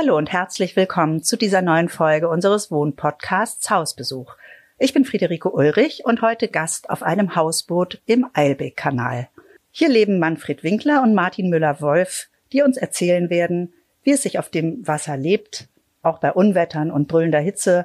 [0.00, 4.34] Hallo und herzlich willkommen zu dieser neuen Folge unseres Wohnpodcasts Hausbesuch.
[4.78, 9.28] Ich bin Friederike Ulrich und heute Gast auf einem Hausboot im Eilbeck-Kanal.
[9.70, 14.48] Hier leben Manfred Winkler und Martin Müller-Wolf, die uns erzählen werden, wie es sich auf
[14.48, 15.68] dem Wasser lebt,
[16.02, 17.84] auch bei Unwettern und brüllender Hitze,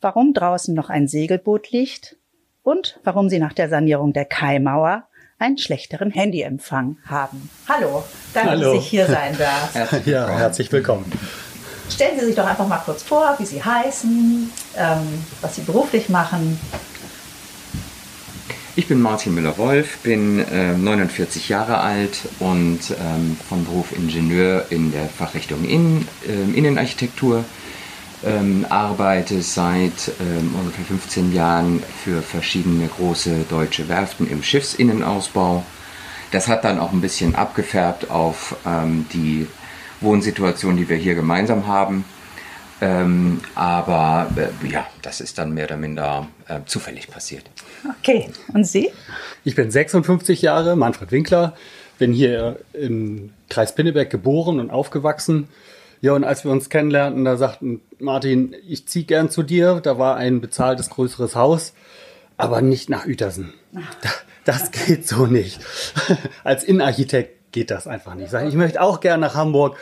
[0.00, 2.16] warum draußen noch ein Segelboot liegt
[2.62, 5.06] und warum sie nach der Sanierung der Kaimauer
[5.38, 7.50] einen schlechteren Handyempfang haben.
[7.68, 8.74] Hallo, danke, Hallo.
[8.74, 9.74] dass ich hier sein darf.
[9.74, 11.12] Herzlich ja, herzlich willkommen.
[11.92, 16.08] Stellen Sie sich doch einfach mal kurz vor, wie Sie heißen, ähm, was Sie beruflich
[16.08, 16.58] machen.
[18.76, 24.90] Ich bin Martin Müller-Wolf, bin äh, 49 Jahre alt und ähm, von Beruf Ingenieur in
[24.92, 27.44] der Fachrichtung Innen, äh, Innenarchitektur.
[28.24, 35.66] Ähm, arbeite seit ähm, ungefähr 15 Jahren für verschiedene große deutsche Werften im Schiffsinnenausbau.
[36.30, 39.46] Das hat dann auch ein bisschen abgefärbt auf ähm, die
[40.02, 42.04] Wohnsituation, die wir hier gemeinsam haben.
[42.80, 47.44] Ähm, aber äh, ja, das ist dann mehr oder minder äh, zufällig passiert.
[48.00, 48.90] Okay, und Sie?
[49.44, 51.54] Ich bin 56 Jahre, Manfred Winkler,
[51.98, 55.46] bin hier im Kreis Pinneberg geboren und aufgewachsen.
[56.00, 59.80] Ja, und als wir uns kennenlernten, da sagten Martin, ich ziehe gern zu dir.
[59.80, 61.74] Da war ein bezahltes größeres Haus,
[62.36, 63.54] aber nicht nach Uetersen.
[64.44, 65.60] Das geht so nicht.
[66.44, 68.32] Als Innenarchitekt geht das einfach nicht.
[68.32, 69.76] Ich möchte auch gern nach Hamburg,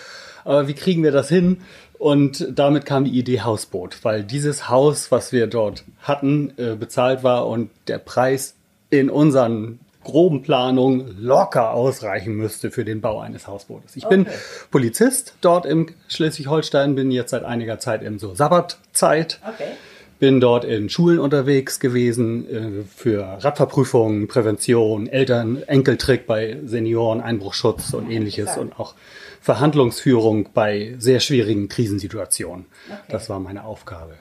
[0.45, 1.63] aber wie kriegen wir das hin?
[1.99, 7.47] Und damit kam die Idee Hausboot, weil dieses Haus, was wir dort hatten, bezahlt war
[7.47, 8.55] und der Preis
[8.89, 13.97] in unseren groben Planung locker ausreichen müsste für den Bau eines Hausbootes.
[13.97, 14.25] Ich okay.
[14.25, 14.27] bin
[14.71, 19.41] Polizist dort im Schleswig-Holstein, bin jetzt seit einiger Zeit in so Sabbatzeit.
[19.47, 19.73] Okay.
[20.21, 27.95] Bin dort in Schulen unterwegs gewesen äh, für Radverprüfungen, Prävention, Eltern, Enkeltrick bei Senioren, Einbruchschutz
[27.95, 28.95] und ähnliches und auch
[29.41, 32.67] Verhandlungsführung bei sehr schwierigen Krisensituationen.
[32.89, 33.01] Okay.
[33.09, 34.13] Das war meine Aufgabe.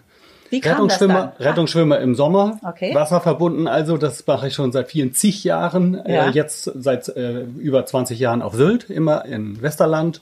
[0.50, 2.96] Wie kam Rettungsschwimmer, das Rettungsschwimmer im Sommer, Okay.
[2.96, 6.28] wasserverbunden also, das mache ich schon seit vielen zig Jahren, Ja.
[6.28, 10.22] äh, jetzt seit äh, über 20 Jahren auf Sylt, immer in Westerland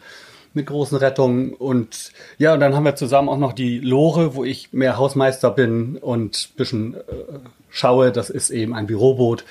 [0.53, 4.43] mit großen Rettungen und ja, und dann haben wir zusammen auch noch die Lore, wo
[4.43, 6.99] ich mehr Hausmeister bin und ein bisschen äh,
[7.69, 9.45] schaue, das ist eben ein Büroboot,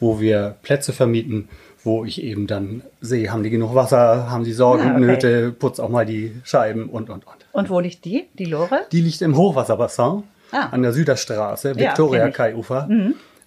[0.00, 1.48] wo wir Plätze vermieten,
[1.84, 5.00] wo ich eben dann sehe, haben die genug Wasser, haben die Sorgen, Ah, okay.
[5.00, 7.36] Nöte, putz auch mal die Scheiben und, und, und.
[7.52, 8.82] Und wo liegt die, die Lore?
[8.92, 10.68] Die liegt im Hochwasserbassin Ah.
[10.70, 12.34] an der Süderstraße, Ja, Victoria kenn ich.
[12.34, 12.36] Mhm.
[12.68, 12.88] Kai-Ufer.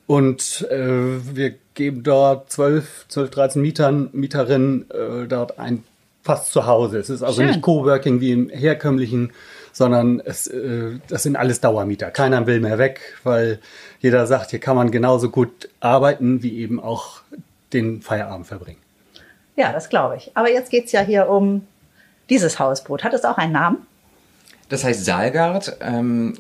[0.08, 5.84] Und äh, wir geben dort 12, 12, 13 Mietern, Mieterinnen äh, dort ein
[6.26, 6.98] fast zu Hause.
[6.98, 7.52] Es ist also Schön.
[7.52, 9.32] nicht Coworking wie im herkömmlichen,
[9.72, 12.10] sondern es, äh, das sind alles Dauermieter.
[12.10, 13.60] Keiner will mehr weg, weil
[14.00, 17.22] jeder sagt, hier kann man genauso gut arbeiten wie eben auch
[17.74, 18.80] den Feierabend verbringen.
[19.56, 20.32] Ja, das glaube ich.
[20.34, 21.68] Aber jetzt geht's ja hier um
[22.30, 23.04] dieses Hausboot.
[23.04, 23.86] Hat es auch einen Namen?
[24.70, 25.78] Das heißt Saalgard.
[25.80, 26.34] Ähm,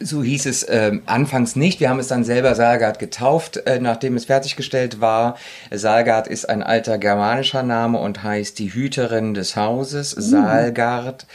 [0.00, 1.80] so hieß es ähm, anfangs nicht.
[1.80, 5.36] Wir haben es dann selber Saalgard getauft, äh, nachdem es fertiggestellt war.
[5.70, 11.26] Saalgard ist ein alter germanischer Name und heißt die Hüterin des Hauses, Saalgard.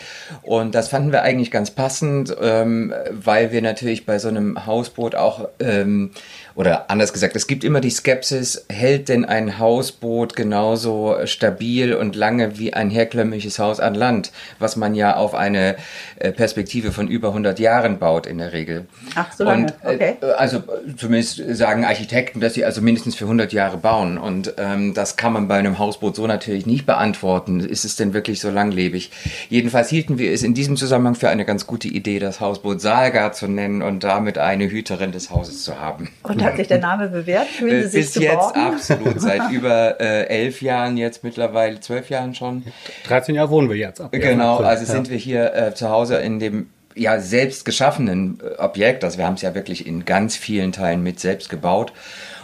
[0.41, 5.15] Und das fanden wir eigentlich ganz passend, ähm, weil wir natürlich bei so einem Hausboot
[5.15, 6.11] auch, ähm,
[6.55, 12.15] oder anders gesagt, es gibt immer die Skepsis, hält denn ein Hausboot genauso stabil und
[12.15, 15.75] lange wie ein herkömmliches Haus an Land, was man ja auf eine
[16.17, 18.85] äh, Perspektive von über 100 Jahren baut in der Regel.
[19.15, 20.15] Ach, so lange, Und, äh, okay.
[20.37, 20.63] Also
[20.95, 24.17] zumindest sagen Architekten, dass sie also mindestens für 100 Jahre bauen.
[24.17, 27.61] Und ähm, das kann man bei einem Hausboot so natürlich nicht beantworten.
[27.61, 29.11] Ist es denn wirklich so langlebig?
[29.49, 33.35] Jedenfalls hielten wir es in diesem Zusammenhang für eine ganz gute Idee, das Hausboot Saalgard
[33.35, 36.09] zu nennen und damit eine Hüterin des Hauses zu haben.
[36.21, 37.47] Und hat sich der Name bewährt?
[37.47, 38.73] Fühlen Äh, Sie sich Bis jetzt geborgen?
[38.75, 42.63] absolut, seit über äh, elf Jahren, jetzt mittlerweile zwölf Jahren schon.
[43.07, 44.01] 13 Jahre wohnen wir jetzt.
[44.01, 44.91] Ab Genau, also Ja.
[44.91, 49.03] sind wir hier äh, zu Hause in dem ja selbst geschaffenen äh, Objekt.
[49.03, 51.91] Also wir haben es ja wirklich in ganz vielen Teilen mit selbst gebaut.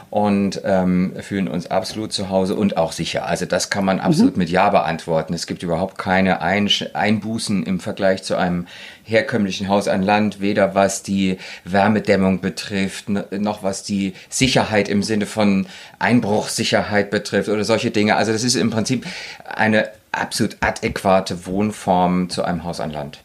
[0.10, 3.26] Und ähm, fühlen uns absolut zu Hause und auch sicher.
[3.26, 4.40] Also das kann man absolut mhm.
[4.40, 5.34] mit Ja beantworten.
[5.34, 8.66] Es gibt überhaupt keine Einbußen im Vergleich zu einem
[9.04, 15.26] herkömmlichen Haus an Land, weder was die Wärmedämmung betrifft, noch was die Sicherheit im Sinne
[15.28, 15.68] von
[16.00, 18.16] Einbruchssicherheit betrifft oder solche Dinge.
[18.16, 19.06] Also das ist im Prinzip
[19.46, 23.20] eine absolut adäquate Wohnform zu einem Haus an Land.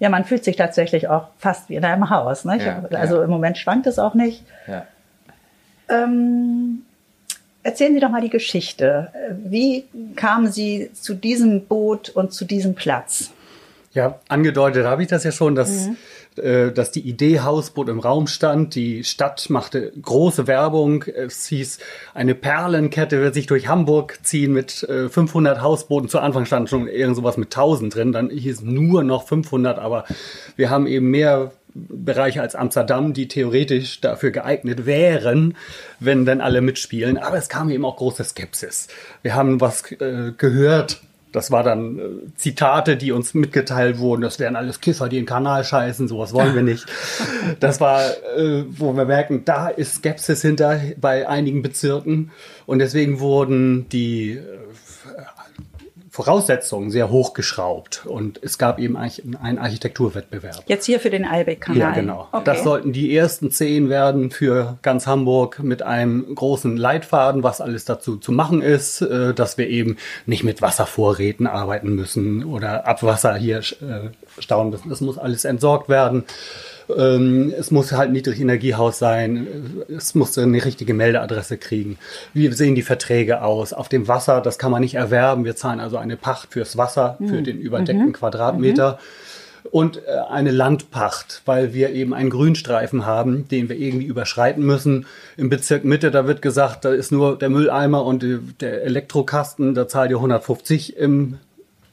[0.00, 2.44] Ja, man fühlt sich tatsächlich auch fast wie in einem Haus.
[2.44, 2.66] Nicht?
[2.66, 3.22] Ja, also ja.
[3.22, 4.44] im Moment schwankt es auch nicht.
[4.66, 4.84] Ja.
[5.92, 6.82] Ähm,
[7.62, 9.12] erzählen Sie doch mal die Geschichte.
[9.44, 9.84] Wie
[10.16, 13.30] kamen Sie zu diesem Boot und zu diesem Platz?
[13.94, 16.42] Ja, angedeutet habe ich das ja schon, dass, mhm.
[16.42, 18.74] äh, dass die Idee Hausboot im Raum stand.
[18.74, 21.02] Die Stadt machte große Werbung.
[21.02, 21.78] Es hieß,
[22.14, 26.08] eine Perlenkette wird sich durch Hamburg ziehen mit äh, 500 Hausbooten.
[26.08, 28.12] Zu Anfang stand schon irgend sowas mit 1000 drin.
[28.12, 30.06] Dann hieß nur noch 500, aber
[30.56, 35.56] wir haben eben mehr Bereiche als Amsterdam, die theoretisch dafür geeignet wären,
[36.00, 37.18] wenn dann alle mitspielen.
[37.18, 38.88] Aber es kam eben auch große Skepsis.
[39.22, 41.00] Wir haben was äh, gehört.
[41.32, 42.02] Das war dann äh,
[42.36, 44.20] Zitate, die uns mitgeteilt wurden.
[44.20, 46.06] Das wären alles Kiffer, die in den Kanal scheißen.
[46.08, 46.86] Sowas wollen wir nicht.
[47.58, 48.02] Das war,
[48.36, 52.30] äh, wo wir merken, da ist Skepsis hinter bei einigen Bezirken.
[52.66, 54.42] Und deswegen wurden die äh,
[56.12, 60.62] Voraussetzungen sehr hochgeschraubt und es gab eben einen Architekturwettbewerb.
[60.66, 61.80] Jetzt hier für den Eilbeck-Kanal?
[61.80, 62.28] Ja, genau.
[62.30, 62.42] Okay.
[62.44, 67.86] Das sollten die ersten zehn werden für ganz Hamburg mit einem großen Leitfaden, was alles
[67.86, 73.34] dazu zu machen ist, äh, dass wir eben nicht mit Wasservorräten arbeiten müssen oder Abwasser
[73.36, 74.90] hier äh, stauen müssen.
[74.90, 76.24] Das muss alles entsorgt werden.
[76.88, 79.46] Ähm, es muss halt Niedrigenergiehaus sein.
[79.94, 81.98] Es muss eine richtige Meldeadresse kriegen.
[82.34, 83.72] Wie sehen die Verträge aus?
[83.72, 85.44] Auf dem Wasser, das kann man nicht erwerben.
[85.44, 87.44] Wir zahlen also eine Pacht fürs Wasser, für mhm.
[87.44, 88.12] den überdeckten mhm.
[88.12, 88.98] Quadratmeter.
[89.70, 95.06] Und äh, eine Landpacht, weil wir eben einen Grünstreifen haben, den wir irgendwie überschreiten müssen.
[95.36, 98.24] Im Bezirk Mitte, da wird gesagt, da ist nur der Mülleimer und
[98.60, 101.38] der Elektrokasten, da zahlt ihr 150 im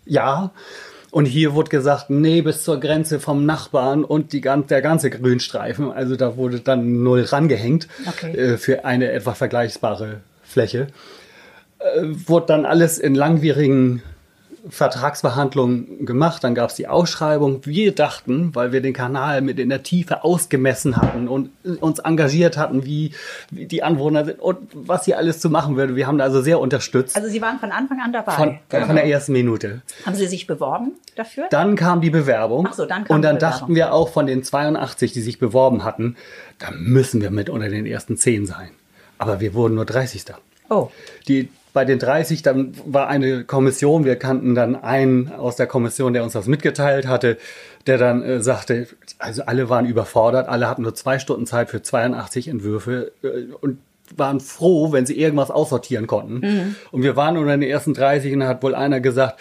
[0.06, 0.52] Jahr.
[1.12, 5.92] Und hier wurde gesagt, nee, bis zur Grenze vom Nachbarn und die, der ganze Grünstreifen.
[5.92, 8.32] Also da wurde dann null rangehängt okay.
[8.36, 10.88] äh, für eine etwa vergleichbare Fläche.
[11.80, 14.04] Äh, wurde dann alles in langwierigen
[14.68, 17.66] Vertragsverhandlungen gemacht, dann gab es die Ausschreibung.
[17.66, 21.52] Wir dachten, weil wir den Kanal mit in der Tiefe ausgemessen hatten und
[21.82, 23.14] uns engagiert hatten, wie,
[23.52, 25.96] wie die Anwohner sind und was hier alles zu machen würde.
[25.96, 27.16] Wir haben da also sehr unterstützt.
[27.16, 28.34] Also Sie waren von Anfang an dabei?
[28.34, 29.02] Von, von der genau.
[29.02, 29.82] ersten Minute.
[30.06, 31.48] Haben Sie sich beworben dafür?
[31.50, 32.68] Dann kam die Bewerbung.
[32.70, 35.84] Ach so, dann kam Und dann dachten wir auch von den 82, die sich beworben
[35.84, 36.16] hatten,
[36.58, 38.72] da müssen wir mit unter den ersten zehn sein.
[39.18, 40.26] Aber wir wurden nur 30.
[40.70, 40.90] Oh.
[41.28, 46.12] Die bei den 30, dann war eine Kommission, wir kannten dann einen aus der Kommission,
[46.12, 47.38] der uns das mitgeteilt hatte,
[47.88, 48.86] der dann äh, sagte,
[49.18, 53.78] also alle waren überfordert, alle hatten nur zwei Stunden Zeit für 82 Entwürfe äh, und
[54.18, 56.40] waren froh, wenn sie irgendwas aussortieren konnten.
[56.46, 56.76] Mhm.
[56.92, 59.40] Und wir waren unter den ersten 30 und da hat wohl einer gesagt,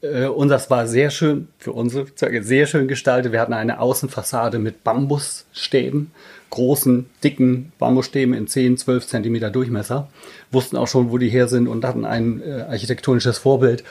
[0.00, 3.32] äh, unseres war sehr schön, für unsere Zeuge sehr schön gestaltet.
[3.32, 6.12] Wir hatten eine Außenfassade mit Bambusstäben
[6.54, 10.08] großen, dicken Bambusstäben in 10, 12 Zentimeter Durchmesser,
[10.50, 13.84] wussten auch schon, wo die her sind und hatten ein äh, architektonisches Vorbild.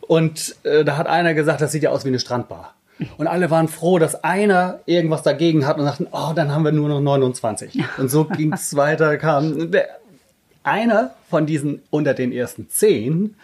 [0.00, 2.74] Und äh, da hat einer gesagt, das sieht ja aus wie eine Strandbar.
[3.18, 6.72] Und alle waren froh, dass einer irgendwas dagegen hat und sagten, oh, dann haben wir
[6.72, 7.82] nur noch 29.
[7.98, 9.88] Und so ging es weiter, kam der,
[10.62, 13.34] einer von diesen unter den ersten zehn,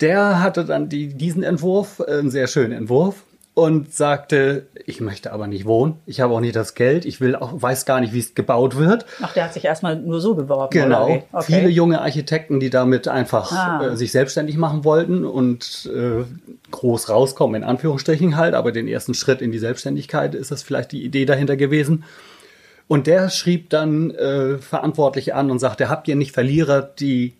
[0.00, 3.24] der hatte dann die, diesen Entwurf, äh, einen sehr schönen Entwurf,
[3.54, 7.36] und sagte, ich möchte aber nicht wohnen, ich habe auch nicht das Geld, ich will
[7.36, 9.06] auch, weiß gar nicht, wie es gebaut wird.
[9.22, 10.70] Ach, der hat sich erstmal nur so beworben.
[10.72, 11.22] Genau.
[11.30, 11.42] Okay.
[11.42, 13.86] Viele junge Architekten, die damit einfach ah.
[13.86, 16.24] äh, sich selbstständig machen wollten und äh,
[16.72, 20.90] groß rauskommen, in Anführungsstrichen halt, aber den ersten Schritt in die Selbstständigkeit ist das vielleicht
[20.90, 22.02] die Idee dahinter gewesen.
[22.88, 27.34] Und der schrieb dann äh, Verantwortliche an und sagte, habt ihr nicht Verlierer, die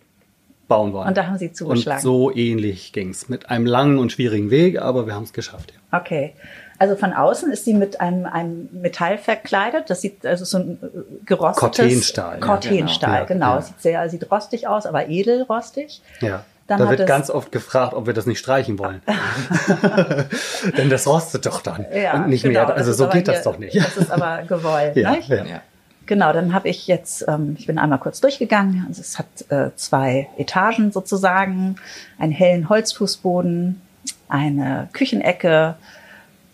[0.67, 1.07] bauen wollen.
[1.07, 1.97] Und da haben Sie zugeschlagen.
[1.97, 3.29] Und so ähnlich ging es.
[3.29, 5.73] Mit einem langen und schwierigen Weg, aber wir haben es geschafft.
[5.73, 5.99] Ja.
[5.99, 6.33] Okay.
[6.77, 9.89] Also von außen ist sie mit einem, einem Metall verkleidet.
[9.89, 12.39] Das sieht also so ein äh, gerostetes Cortenstahl.
[12.39, 13.45] Cortenstahl, ja, genau.
[13.45, 13.55] genau.
[13.55, 13.61] Ja.
[13.61, 16.01] Sieht sehr, sieht rostig aus, aber edelrostig.
[16.19, 16.43] Ja.
[16.67, 19.01] Dann da wird ganz oft gefragt, ob wir das nicht streichen wollen.
[20.77, 22.75] Denn das rostet doch dann ja, und nicht genau, mehr.
[22.75, 23.77] Also so geht das doch nicht.
[23.77, 24.95] Das ist aber gewollt.
[24.95, 25.29] ja, nicht?
[25.29, 25.61] Ja.
[26.05, 28.85] Genau, dann habe ich jetzt, ähm, ich bin einmal kurz durchgegangen.
[28.87, 31.77] Also es hat äh, zwei Etagen sozusagen,
[32.19, 33.81] einen hellen Holzfußboden,
[34.27, 35.75] eine Küchenecke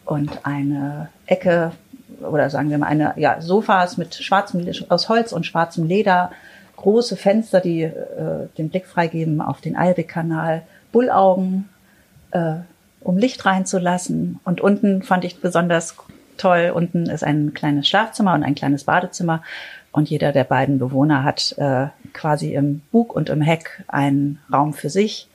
[0.05, 1.74] und eine Ecke
[2.22, 6.31] oder sagen wir mal eine ja, Sofas mit schwarzem aus Holz und schwarzem Leder,
[6.77, 11.70] große Fenster, die äh, den Blick freigeben auf den Albeck-Kanal, Bullaugen,
[12.31, 12.55] äh,
[13.01, 14.39] um Licht reinzulassen.
[14.43, 15.96] Und unten fand ich besonders
[16.41, 16.71] toll.
[16.74, 19.43] Unten ist ein kleines Schlafzimmer und ein kleines Badezimmer.
[19.91, 24.74] Und jeder der beiden Bewohner hat äh, quasi im Bug und im Heck einen Raum
[24.74, 25.27] für sich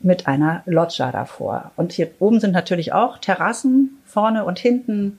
[0.00, 1.70] mit einer Loggia davor.
[1.76, 5.18] Und hier oben sind natürlich auch Terrassen vorne und hinten.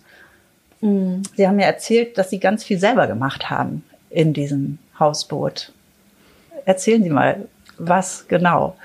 [0.81, 5.71] Mm, sie haben mir erzählt, dass Sie ganz viel selber gemacht haben in diesem Hausboot.
[6.65, 8.75] Erzählen Sie mal, was genau?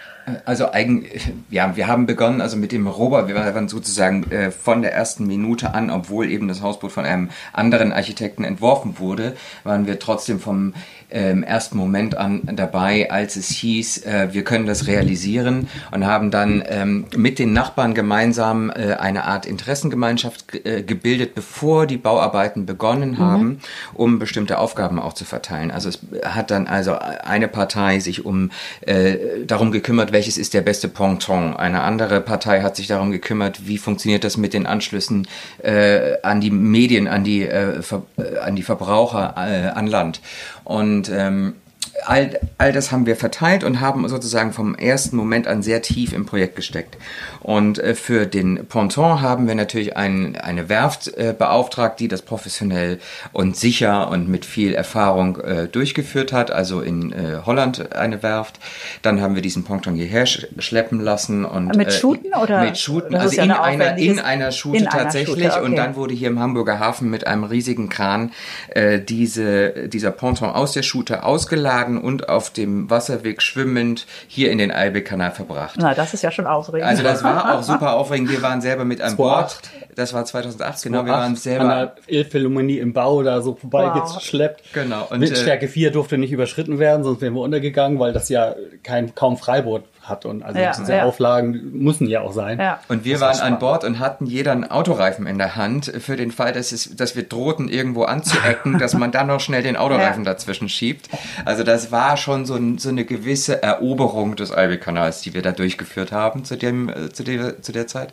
[0.44, 4.82] Also eigentlich, ja, wir haben begonnen also mit dem Robert, wir waren sozusagen äh, von
[4.82, 9.86] der ersten Minute an, obwohl eben das Hausboot von einem anderen Architekten entworfen wurde, waren
[9.86, 10.74] wir trotzdem vom
[11.10, 16.30] ähm, ersten Moment an dabei, als es hieß, äh, wir können das realisieren und haben
[16.30, 22.66] dann ähm, mit den Nachbarn gemeinsam äh, eine Art Interessengemeinschaft äh, gebildet, bevor die Bauarbeiten
[22.66, 23.18] begonnen mhm.
[23.18, 23.60] haben,
[23.94, 25.70] um bestimmte Aufgaben auch zu verteilen.
[25.70, 30.62] Also es hat dann also eine Partei sich um äh, darum gekümmert, welches ist der
[30.62, 31.54] beste Ponton.
[31.54, 35.28] Eine andere Partei hat sich darum gekümmert, wie funktioniert das mit den Anschlüssen
[35.62, 40.22] äh, an die Medien, an die, äh, äh an die Verbraucher äh, an Land.
[40.64, 41.56] Und ähm,
[42.04, 46.12] all, all das haben wir verteilt und haben sozusagen vom ersten Moment an sehr tief
[46.12, 46.96] im Projekt gesteckt.
[47.40, 52.22] Und äh, für den Ponton haben wir natürlich ein, eine Werft äh, beauftragt, die das
[52.22, 52.98] professionell
[53.32, 58.58] und sicher und mit viel Erfahrung äh, durchgeführt hat, also in äh, Holland eine Werft.
[59.02, 61.44] Dann haben wir diesen Ponton hierher sch schleppen lassen.
[61.44, 62.62] und Mit äh, Schuten oder?
[62.62, 65.36] Mit Schuten, also ja in, einer, in einer Schute in tatsächlich.
[65.36, 65.66] Einer Schute, okay.
[65.66, 68.32] Und dann wurde hier im Hamburger Hafen mit einem riesigen Kran
[68.68, 74.58] äh, diese, dieser Ponton aus der Schute ausgeladen und auf dem Wasserweg schwimmend hier in
[74.58, 75.76] den Eilbeck-Kanal verbracht.
[75.78, 76.88] Na, das ist ja schon aufregend.
[76.88, 78.30] Also das war auch super aufregend.
[78.30, 79.60] Wir waren selber mit an Bord.
[79.94, 81.04] Das war 2008, genau.
[81.04, 84.62] Wir waren selber an der Elbphilharmonie im Bau da so vorbeigeschleppt.
[84.64, 84.72] Wow.
[84.72, 85.06] Genau.
[85.10, 89.14] Und Windstärke 4 durfte nicht überschritten werden, sonst wären wir untergegangen, weil das ja kein
[89.14, 91.04] kaum Freiboot hat und also ja, diese ja.
[91.04, 92.58] Auflagen müssen ja auch sein.
[92.58, 92.80] Ja.
[92.88, 96.16] Und wir das waren an Bord und hatten jeder einen Autoreifen in der Hand für
[96.16, 99.76] den Fall, dass es, dass wir drohten irgendwo anzuecken, dass man dann noch schnell den
[99.76, 101.08] Autoreifen dazwischen schiebt.
[101.44, 106.12] Also das war schon so, so eine gewisse Eroberung des Albi-Kanals, die wir da durchgeführt
[106.12, 108.12] haben zu dem äh, zu der zu der Zeit.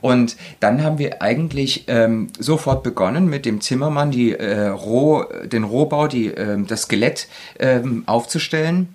[0.00, 5.64] Und dann haben wir eigentlich ähm, sofort begonnen mit dem Zimmermann die äh, Roh den
[5.64, 8.94] Rohbau, die äh, das Skelett ähm, aufzustellen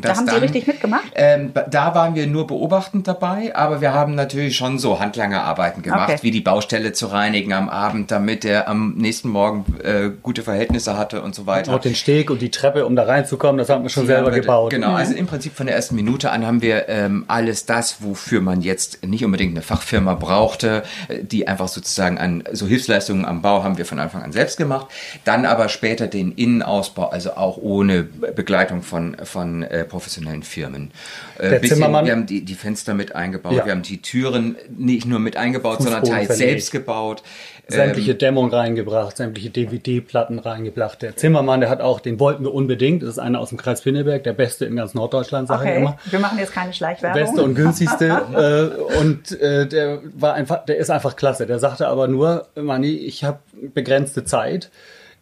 [0.00, 1.04] da haben dann, Sie richtig mitgemacht?
[1.14, 6.10] Ähm, da waren wir nur beobachtend dabei, aber wir haben natürlich schon so Handlangerarbeiten gemacht,
[6.10, 6.18] okay.
[6.22, 10.98] wie die Baustelle zu reinigen am Abend, damit er am nächsten Morgen äh, gute Verhältnisse
[10.98, 11.74] hatte und so weiter.
[11.74, 14.32] Auch den Steg und die Treppe, um da reinzukommen, das haben wir schon die selber
[14.32, 14.70] wir, gebaut.
[14.70, 14.96] Genau, mhm.
[14.96, 18.60] also im Prinzip von der ersten Minute an haben wir ähm, alles das, wofür man
[18.60, 23.62] jetzt nicht unbedingt eine Fachfirma brauchte, äh, die einfach sozusagen an so Hilfsleistungen am Bau
[23.64, 24.88] haben wir von Anfang an selbst gemacht.
[25.24, 30.90] Dann aber später den Innenausbau, also auch ohne Begleitung von, von äh, professionellen Firmen.
[31.38, 32.04] Äh, Der bisschen, Zimmermann.
[32.04, 33.64] Wir haben die, die Fenster mit eingebaut, ja.
[33.64, 37.22] wir haben die Türen nicht nur mit eingebaut, sondern teils selbst gebaut.
[37.68, 41.02] Sämtliche ähm, Dämmung reingebracht, sämtliche DVD-Platten reingebracht.
[41.02, 43.82] Der Zimmermann, der hat auch, den wollten wir unbedingt, das ist einer aus dem Kreis
[43.82, 45.72] Pinneberg, der beste in ganz Norddeutschland, sage okay.
[45.72, 45.98] ich immer.
[46.04, 47.20] Wir machen jetzt keine Schleichwerbung.
[47.20, 48.78] Beste und günstigste.
[48.94, 51.46] äh, und äh, der war einfach, der ist einfach klasse.
[51.46, 53.40] Der sagte aber nur, Manni, ich habe
[53.74, 54.70] begrenzte Zeit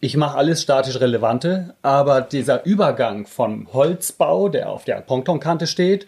[0.05, 6.07] ich mache alles statisch Relevante, aber dieser Übergang vom Holzbau, der auf der Pontonkante steht,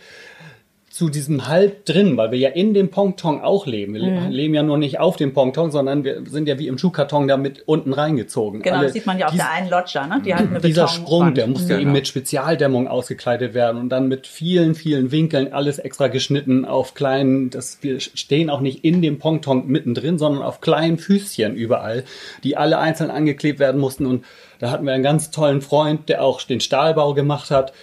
[0.97, 3.93] zu diesem Halb drin, weil wir ja in dem Ponton auch leben.
[3.93, 4.31] Wir mhm.
[4.31, 7.37] leben ja nur nicht auf dem Ponton, sondern wir sind ja wie im Schuhkarton da
[7.37, 8.63] mit unten reingezogen.
[8.63, 10.23] Genau, Alle, das sieht man ja auf dies, der einen Loggia, ne?
[10.25, 11.81] Die hat eine Dieser Sprung, der musste genau.
[11.81, 16.95] eben mit Spezialdämmung ausgekleidet werden und dann mit vielen, vielen Winkeln alles extra geschnitten auf
[16.95, 22.05] kleinen, das, wir stehen auch nicht in dem Ponton mittendrin, sondern auf kleinen Füßchen überall,
[22.43, 24.25] die alle einzeln angeklebt werden mussten und
[24.61, 27.75] da hatten wir einen ganz tollen Freund, der auch den Stahlbau gemacht hat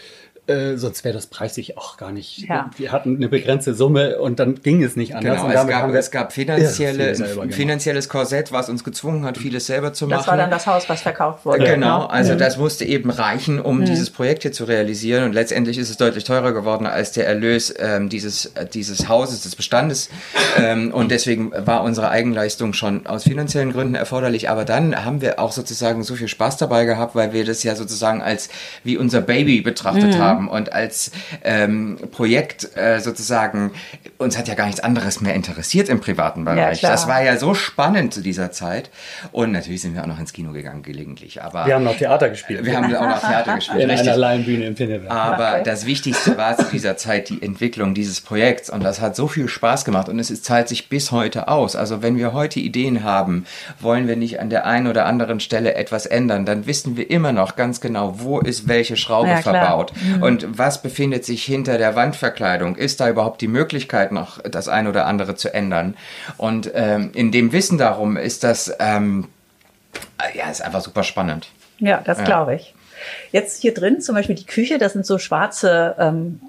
[0.46, 2.50] äh, sonst wäre das preisig auch gar nicht.
[2.50, 2.70] Ja.
[2.76, 5.42] Wir hatten eine begrenzte Summe und dann ging es nicht anders.
[5.42, 7.16] Genau, es gab, es gab finanzielle,
[7.50, 10.18] finanzielles Korsett, was uns gezwungen hat, vieles selber zu machen.
[10.18, 11.60] Das war dann das Haus, was verkauft wurde.
[11.60, 12.06] Genau, genau.
[12.08, 12.40] also mhm.
[12.40, 13.86] das musste eben reichen, um mhm.
[13.86, 17.74] dieses Projekt hier zu realisieren und letztendlich ist es deutlich teurer geworden als der Erlös
[17.80, 20.10] ähm, dieses, äh, dieses Hauses, des Bestandes
[20.58, 25.40] ähm, und deswegen war unsere Eigenleistung schon aus finanziellen Gründen erforderlich, aber dann haben wir
[25.40, 28.50] auch sozusagen so viel Spaß dabei gehabt, weil wir das ja sozusagen als
[28.84, 30.18] wie unser Baby betrachtet mhm.
[30.18, 31.12] haben haben und als
[31.44, 33.72] ähm, Projekt äh, sozusagen,
[34.18, 36.82] uns hat ja gar nichts anderes mehr interessiert im privaten Bereich.
[36.82, 38.90] Ja, das war ja so spannend zu dieser Zeit.
[39.32, 41.42] Und natürlich sind wir auch noch ins Kino gegangen gelegentlich.
[41.42, 42.66] Aber wir haben noch Theater gespielt.
[42.66, 43.82] Wir haben auch noch Theater gespielt.
[43.82, 44.10] In richtig.
[44.10, 45.12] einer Laienbühne im Pinneberg.
[45.12, 45.62] Aber okay.
[45.66, 48.70] das Wichtigste war zu dieser Zeit die Entwicklung dieses Projekts.
[48.70, 51.76] Und das hat so viel Spaß gemacht und es zahlt sich bis heute aus.
[51.76, 53.46] Also wenn wir heute Ideen haben,
[53.80, 57.32] wollen wir nicht an der einen oder anderen Stelle etwas ändern, dann wissen wir immer
[57.32, 59.94] noch ganz genau, wo ist welche Schraube ja, verbaut.
[60.02, 62.76] Mhm Und was befindet sich hinter der Wandverkleidung?
[62.76, 65.96] Ist da überhaupt die Möglichkeit, noch das ein oder andere zu ändern?
[66.38, 69.28] Und ähm, in dem Wissen darum ist das, ähm,
[70.34, 71.50] ja, ist einfach super spannend.
[71.80, 72.74] Ja, das glaube ich.
[73.32, 76.40] Jetzt hier drin zum Beispiel die Küche, das sind so schwarze, ähm,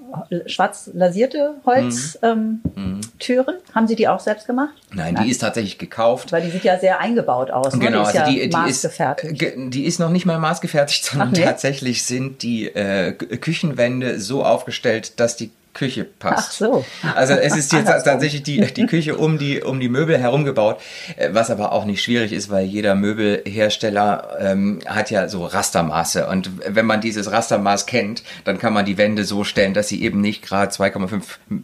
[0.45, 2.61] schwarz lasierte Holztüren.
[2.75, 3.55] Ähm, Türen.
[3.73, 4.73] Haben Sie die auch selbst gemacht?
[4.93, 6.31] Nein, die ist tatsächlich gekauft.
[6.31, 7.73] Weil die sieht ja sehr eingebaut aus.
[7.73, 7.85] Ne?
[7.85, 9.39] Genau, die ist also ja die, die, ist, maßgefertigt.
[9.39, 11.43] ge- die ist noch nicht mal maßgefertigt, sondern nee?
[11.43, 16.47] tatsächlich sind die äh, Küchenwände so aufgestellt, dass die Küche passt.
[16.47, 16.85] Ach so.
[17.15, 20.79] Also es ist jetzt tatsächlich die, die Küche um die, um die Möbel herum gebaut,
[21.17, 26.27] äh, was aber auch nicht schwierig ist, weil jeder Möbelhersteller ähm, hat ja so Rastermaße
[26.27, 30.01] und wenn man dieses Rastermaß kennt, dann kann man die Wände so stellen, dass sie
[30.01, 31.23] eben nicht gerade 2,5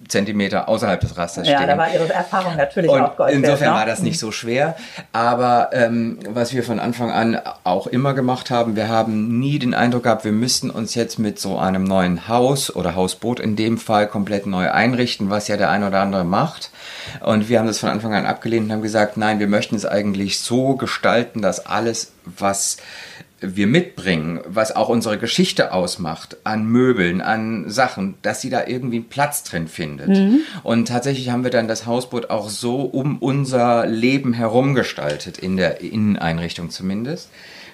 [0.10, 1.70] Zentimeter außerhalb des Rasters ja, stehen.
[1.70, 3.80] da war Ihre Erfahrung natürlich Und auch Gold wert, insofern ne?
[3.80, 4.75] war das nicht so schwer.
[5.13, 9.74] Aber ähm, was wir von Anfang an auch immer gemacht haben, wir haben nie den
[9.74, 13.77] Eindruck gehabt, wir müssten uns jetzt mit so einem neuen Haus oder Hausboot in dem
[13.77, 16.72] Fall komplett neu einrichten, was ja der ein oder andere macht.
[17.25, 19.86] Und wir haben das von Anfang an abgelehnt und haben gesagt, nein, wir möchten es
[19.86, 22.77] eigentlich so gestalten, dass alles, was
[23.41, 28.98] wir mitbringen, was auch unsere Geschichte ausmacht, an Möbeln, an Sachen, dass sie da irgendwie
[28.98, 30.10] einen Platz drin findet.
[30.63, 35.58] Und tatsächlich haben wir dann das Hausboot auch so um unser Leben herum gestaltet, in
[35.58, 37.29] der Inneneinrichtung zumindest.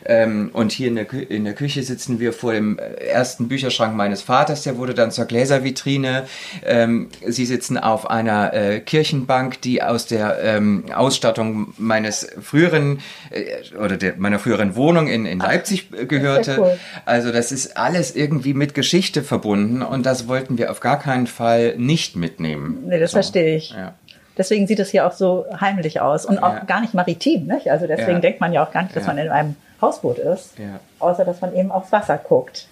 [0.06, 3.48] Ähm, und hier in der, Kü in der Küche sitzen wir vor dem äh, ersten
[3.48, 6.26] Bücherschrank meines Vaters, der wurde dann zur Gläservitrine.
[6.66, 13.00] Ähm, Sie sitzen auf einer äh, Kirchenbank, die aus der ähm, Ausstattung meines früheren
[13.32, 16.58] äh, oder der, meiner früheren Wohnung in, in Leipzig äh, gehörte.
[16.60, 16.80] cool.
[17.06, 21.28] Also das ist alles irgendwie mit Geschichte verbunden und das wollten wir auf gar keinen
[21.28, 22.84] Fall nicht mitnehmen.
[22.88, 23.16] Nee, das So.
[23.18, 23.72] verstehe ich.
[23.72, 23.94] Ja.
[24.38, 26.64] Deswegen sieht es hier auch so heimlich aus und auch Ja.
[26.66, 27.48] gar nicht maritim.
[27.48, 27.72] Nicht?
[27.72, 28.20] Also deswegen Ja.
[28.20, 29.14] denkt man ja auch gar nicht, dass Ja.
[29.14, 30.80] man in einem Hausboot ist, Ja.
[31.00, 32.68] außer dass man eben aufs Wasser guckt.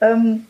[0.00, 0.46] Ähm,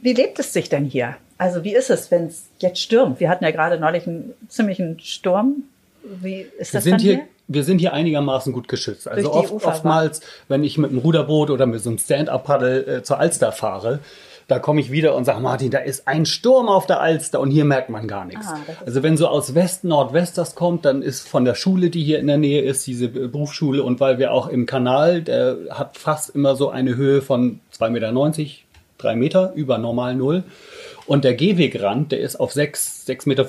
[0.00, 1.16] wie lebt es sich denn hier?
[1.38, 3.20] Also wie ist es, wenn es jetzt stürmt?
[3.20, 5.64] Wir hatten ja gerade neulich einen ziemlichen Sturm.
[6.02, 7.24] Wie ist Wir das sind, dann hier, hier?
[7.48, 9.08] wir sind hier einigermaßen gut geschützt.
[9.08, 13.18] Also oft, oftmals, wenn ich mit einem Ruderboot oder mit so einem Stand-Up-Paddle äh, zur
[13.18, 14.00] Alster fahre,
[14.48, 17.50] da komme ich wieder und sage, Martin, da ist ein Sturm auf der Alster und
[17.50, 18.46] hier merkt man gar nichts.
[18.48, 22.02] Ah, also wenn so aus West, Nordwest das kommt, dann ist von der Schule, die
[22.04, 25.96] hier in der Nähe ist, diese Berufsschule und weil wir auch im Kanal, der hat
[25.96, 28.48] fast immer so eine Höhe von 2,90 Meter,
[28.98, 30.44] 3 Meter über normal Null.
[31.06, 33.46] Und der Gehwegrand, der ist auf 6, 6,50 Meter.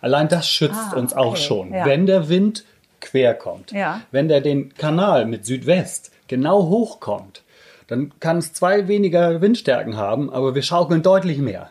[0.00, 1.72] Allein das schützt Ah, uns auch okay, schon.
[1.72, 1.84] ja.
[1.86, 2.64] Wenn der Wind
[3.00, 4.00] quer kommt, Ja.
[4.12, 7.42] wenn der den Kanal mit Südwest genau hochkommt,
[7.88, 11.70] dann kann es zwei weniger Windstärken haben, aber wir schaukeln deutlich mehr.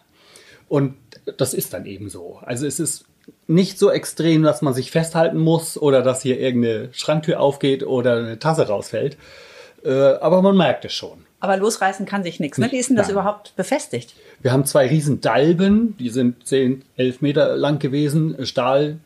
[0.68, 0.96] Und
[1.38, 2.40] das ist dann eben so.
[2.42, 3.06] Also es ist
[3.48, 8.18] nicht so extrem, dass man sich festhalten muss oder dass hier irgendeine Schranktür aufgeht oder
[8.18, 9.18] eine Tasse rausfällt.
[9.86, 11.26] Äh, aber man merkt es schon.
[11.40, 12.58] Aber losreißen kann sich nichts.
[12.58, 12.72] Ne?
[12.72, 13.14] Wie ist denn das Nein.
[13.14, 14.16] überhaupt befestigt?
[14.42, 18.98] Wir haben zwei riesen Dalben, die sind 10, 11 Meter lang gewesen, Stahl,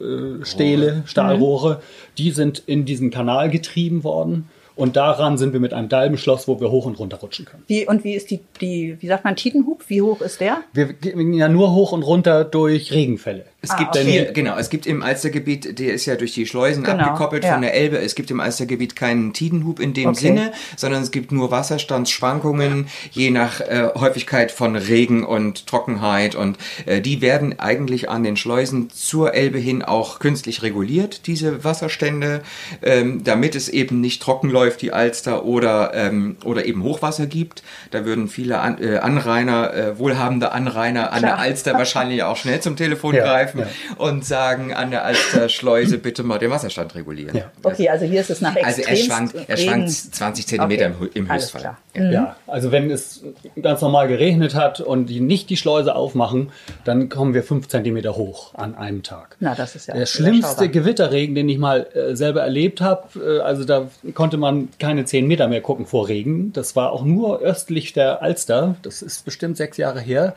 [0.00, 1.80] äh, Stähle, Stahlrohre.
[2.18, 4.48] Die sind in diesen Kanal getrieben worden.
[4.78, 7.64] Und daran sind wir mit einem Dalbenschloss, wo wir hoch und runter rutschen können.
[7.66, 9.82] Wie, und wie ist die, die, wie sagt man, Tidenhub?
[9.88, 10.58] Wie hoch ist der?
[10.72, 13.44] Wir gehen ja nur hoch und runter durch Regenfälle.
[13.60, 14.04] Es Ah, gibt okay.
[14.04, 17.54] hier, genau, es gibt im Alstergebiet, der ist ja durch die Schleusen Genau, abgekoppelt ja.
[17.54, 17.98] von der Elbe.
[17.98, 20.20] Es gibt im Alstergebiet keinen Tidenhub in dem Okay.
[20.20, 26.36] Sinne, sondern es gibt nur Wasserstandsschwankungen, je nach äh, Häufigkeit von Regen und Trockenheit.
[26.36, 31.64] Und äh, die werden eigentlich an den Schleusen zur Elbe hin auch künstlich reguliert, diese
[31.64, 32.42] Wasserstände,
[32.82, 37.64] ähm, damit es eben nicht trocken läuft, die Alster, oder, ähm, oder eben Hochwasser gibt.
[37.90, 41.32] Da würden viele an, äh, Anrainer, äh, wohlhabende Anrainer an Klar.
[41.32, 43.66] der Alster wahrscheinlich auch schnell zum Telefon Ja, greifen ja.
[43.96, 47.36] und sagen an der Alster Schleuse bitte mal den Wasserstand regulieren.
[47.36, 47.50] Ja.
[47.62, 51.10] Okay, also hier ist es nach Also er schwankt, er schwankt 20 Zentimeter im, Hö-
[51.14, 51.62] im Alles Höchstfall.
[51.62, 52.10] Ja.
[52.10, 53.24] Ja, also wenn es
[53.60, 56.50] ganz normal geregnet hat und die nicht die Schleuse aufmachen,
[56.84, 59.36] dann kommen wir fünf Zentimeter hoch an einem Tag.
[59.40, 60.68] Na, das ist ja Der schlimmste.
[60.68, 65.26] Gewitterregen, den ich mal äh, selber erlebt habe, äh, also da konnte man keine zehn
[65.26, 66.52] Meter mehr gucken vor Regen.
[66.52, 68.76] Das war auch nur östlich der Alster.
[68.82, 70.34] Das ist bestimmt sechs Jahre her.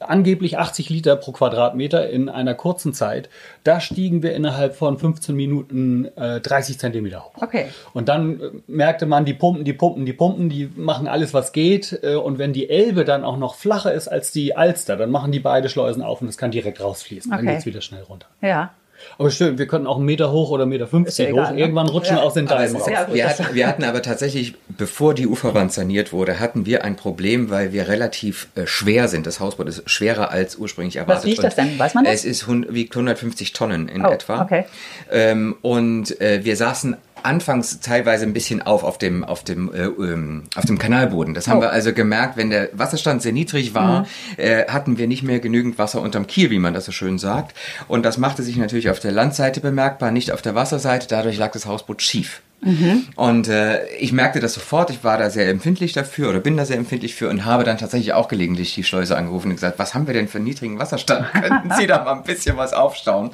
[0.00, 3.28] Angeblich 80 Liter pro Quadratmeter in einer kurzen Zeit.
[3.64, 7.32] Da stiegen wir innerhalb von 15 Minuten äh, 30 Zentimeter hoch.
[7.40, 7.66] Okay.
[7.94, 11.52] Und dann äh, merkte man, die pumpen, die pumpen, die pumpen, die machen alles, was
[11.52, 11.98] geht.
[12.02, 15.32] Äh, Und wenn die Elbe dann auch noch flacher ist als die Alster, dann machen
[15.32, 17.30] die beide Schleusen auf und es kann direkt rausfließen.
[17.30, 17.52] Dann Okay.
[17.54, 18.26] geht's wieder schnell runter.
[18.40, 18.72] Ja.
[19.18, 21.46] Aber stimmt, wir können auch einen Meter hoch oder einen Meter 50 Ist ja egal,
[21.48, 21.52] hoch.
[21.54, 21.60] ne?
[21.60, 22.22] Irgendwann rutschen Ja.
[22.22, 22.86] wir aus den es raus.
[23.12, 27.50] wir, hatten, wir hatten aber tatsächlich, bevor die Uferwand saniert wurde, hatten wir ein Problem,
[27.50, 29.26] weil wir relativ äh, schwer sind.
[29.26, 31.24] Das Hausboot ist schwerer als ursprünglich erwartet.
[31.26, 31.78] wiegt Und das denn?
[31.78, 32.14] Weiß man das?
[32.14, 34.42] Es ist, wiegt 150 Tonnen in Oh, etwa.
[34.42, 34.64] okay.
[35.10, 39.84] Ähm, und äh, wir saßen anfangs teilweise ein bisschen auf auf dem auf dem äh,
[39.84, 41.34] ähm, auf dem Kanalboden.
[41.34, 41.62] Das haben Oh.
[41.62, 44.06] wir also gemerkt, wenn der Wasserstand sehr niedrig war, Mhm.
[44.38, 47.54] äh, hatten wir nicht mehr genügend Wasser unterm Kiel, wie man das so schön sagt.
[47.88, 51.06] Und das machte sich natürlich auf der Landseite bemerkbar, nicht auf der Wasserseite.
[51.08, 52.40] Dadurch lag das Hausboot schief.
[52.62, 53.04] Mhm.
[53.16, 54.88] Und äh, ich merkte das sofort.
[54.88, 57.76] Ich war da sehr empfindlich dafür oder bin da sehr empfindlich für und habe dann
[57.76, 60.78] tatsächlich auch gelegentlich die Schleuse angerufen und gesagt, was haben wir denn für einen niedrigen
[60.78, 61.30] Wasserstand?
[61.32, 63.30] Könnten Sie da mal ein bisschen was aufstauen?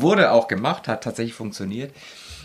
[0.00, 1.90] Wurde auch gemacht, hat tatsächlich funktioniert.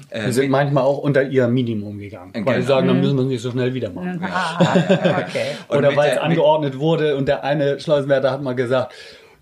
[0.10, 2.32] Äh, Wir sind manchmal auch unter ihr Minimum gegangen.
[2.34, 2.58] Weil Genau.
[2.58, 4.22] die sagen, dann müssen wir es nicht so schnell wieder machen.
[4.24, 4.60] Ah,
[5.28, 5.56] okay.
[5.70, 8.94] Oder weil es angeordnet wurde und der eine Schleusenwärter hat mal gesagt,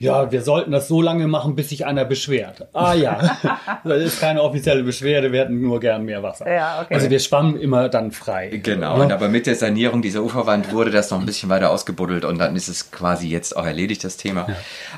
[0.02, 2.70] ja, wir sollten das so lange machen, bis sich einer beschwert.
[2.72, 3.20] Ah ja,
[3.84, 6.50] das ist keine offizielle Beschwerde, wir hätten nur gern mehr Wasser.
[6.50, 6.94] Ja, okay.
[6.94, 8.62] Also wir schwammen immer dann frei.
[8.64, 9.04] Genau, Ja.
[9.04, 12.38] und aber mit der Sanierung dieser Uferwand wurde das noch ein bisschen weiter ausgebuddelt und
[12.40, 14.48] dann ist es quasi jetzt auch erledigt, das Thema.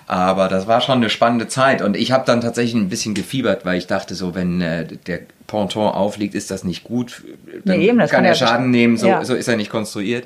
[0.06, 3.66] Aber das war schon eine spannende Zeit und ich habe dann tatsächlich ein bisschen gefiebert,
[3.66, 7.24] weil ich dachte so, wenn äh, der Ponton aufliegt, ist das nicht gut.
[7.66, 9.26] Dann Nee, eben, das kann kann er ja Schaden nehmen, so, ja.
[9.26, 10.26] so ist er nicht konstruiert.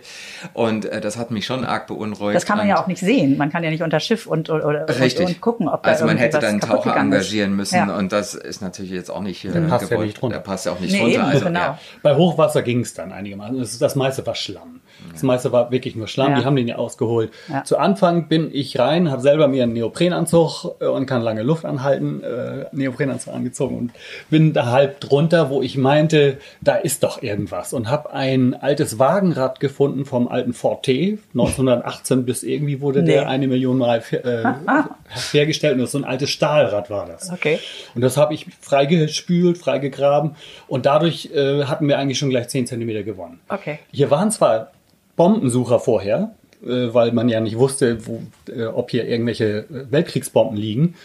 [0.54, 2.36] Und äh, das hat mich schon arg beunruhigt.
[2.36, 3.36] Das kann man ja auch nicht sehen.
[3.38, 5.26] Man kann ja nicht unter Schiff und, oder, Richtig.
[5.26, 7.98] und, und gucken, ob da Also man hätte dann Taucher engagieren müssen Ja.
[7.98, 10.08] und das ist natürlich jetzt auch nicht äh, Der passt ja gewollt.
[10.10, 10.38] nicht drunter.
[10.38, 11.16] Der passt ja auch nicht Nee, drunter.
[11.16, 11.60] eben, also, genau.
[11.60, 11.80] ja.
[12.04, 13.58] Bei Hochwasser ging es dann einigermaßen.
[13.58, 14.82] Das, das meiste war Schlamm.
[15.12, 16.32] Das meiste war wirklich nur Schlamm.
[16.32, 16.40] Ja.
[16.40, 17.32] Die haben den ja ausgeholt.
[17.48, 17.64] Ja.
[17.64, 21.66] Zu Anfang bin ich rein, habe selber mir einen Neoprenanzug äh, und kann lange Luft
[21.66, 23.92] anhalten, äh, Neoprenanzug angezogen und
[24.30, 27.74] bin da halb drunter, wo ich meinte, da ist doch irgendwas.
[27.74, 31.20] Und habe ein altes Wagenrad gefunden vom alten Ford T.
[31.34, 33.12] 1918 bis irgendwie wurde Nee.
[33.14, 34.44] der eine Million Mal äh,
[35.32, 35.76] hergestellt.
[35.76, 37.32] Und das so ein altes Stahlrad war das.
[37.32, 37.60] Okay.
[37.94, 40.36] Und das habe ich freigespült, freigegraben
[40.68, 43.40] und dadurch äh, hatten wir eigentlich schon gleich 10 Zentimeter gewonnen.
[43.50, 43.80] Okay.
[43.92, 44.72] Hier waren zwar
[45.16, 50.58] Bombensucher vorher, äh, weil man ja nicht wusste, wo, äh, ob hier irgendwelche äh, Weltkriegsbomben
[50.58, 50.96] liegen.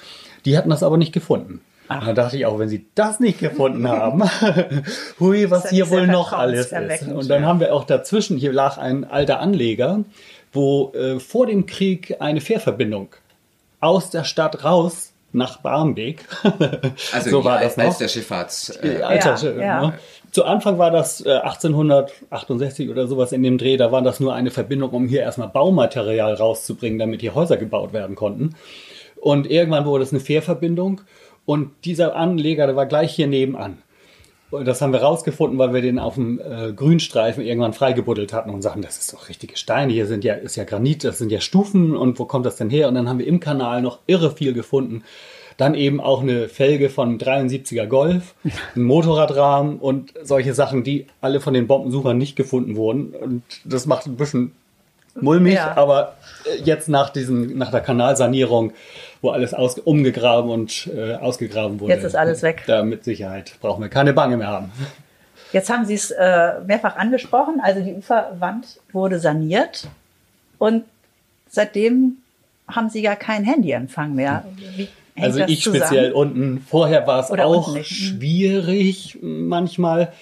[0.45, 1.61] Die hatten das aber nicht gefunden.
[1.89, 4.23] Und da dachte ich auch, wenn sie das nicht gefunden haben,
[5.21, 7.09] hui, was hier wohl noch alles ist.
[7.09, 7.49] Und dann ja.
[7.49, 10.05] haben wir auch dazwischen, hier lag ein alter Anleger,
[10.53, 13.09] wo äh, vor dem Krieg eine Fährverbindung
[13.81, 16.25] aus der Stadt raus nach Barmbek.
[17.13, 17.87] Also so war das noch.
[17.87, 18.79] als der Schifffahrts...
[18.83, 19.81] Äh, Alter, Ja, ja.
[19.89, 19.99] Ne?
[20.31, 24.35] Zu Anfang war das äh, 1868 oder sowas in dem Dreh, da war das nur
[24.35, 28.55] eine Verbindung, um hier erstmal Baumaterial rauszubringen, damit hier Häuser gebaut werden konnten.
[29.17, 31.01] Und irgendwann wurde es eine Fährverbindung
[31.45, 33.79] und dieser Anleger, der war gleich hier nebenan.
[34.51, 38.51] Und das haben wir rausgefunden, weil wir den auf dem äh, Grünstreifen irgendwann freigebuddelt hatten
[38.51, 41.31] und sagten, das ist doch richtige Steine, hier sind ja, ist ja Granit, das sind
[41.31, 42.89] ja Stufen und wo kommt das denn her?
[42.89, 45.05] Und dann haben wir im Kanal noch irre viel gefunden.
[45.61, 48.35] Dann eben auch eine Felge von 73er Golf,
[48.75, 53.09] ein Motorradrahmen und solche Sachen, die alle von den Bombensuchern nicht gefunden wurden.
[53.15, 54.53] Und das macht ein bisschen
[55.21, 55.77] mulmig, Ja.
[55.77, 56.15] aber
[56.47, 58.73] äh, jetzt nach diesem, nach der Kanalsanierung,
[59.21, 61.93] wo alles aus, umgegraben und äh, ausgegraben wurde.
[61.93, 62.63] Jetzt ist alles weg.
[62.67, 64.73] Da mit Sicherheit brauchen wir keine Bange mehr haben.
[65.53, 67.61] Jetzt haben Sie es äh, mehrfach angesprochen.
[67.63, 69.89] Also die Uferwand wurde saniert
[70.59, 70.85] und
[71.51, 72.17] seitdem
[72.67, 74.45] haben Sie ja keinen Handyempfang mehr.
[74.77, 75.85] Wie hängt Also ich zusammen?
[75.85, 76.65] speziell unten.
[76.69, 77.75] Vorher war es Oder auch.
[77.75, 77.85] Mhm.
[77.85, 80.13] schwierig manchmal.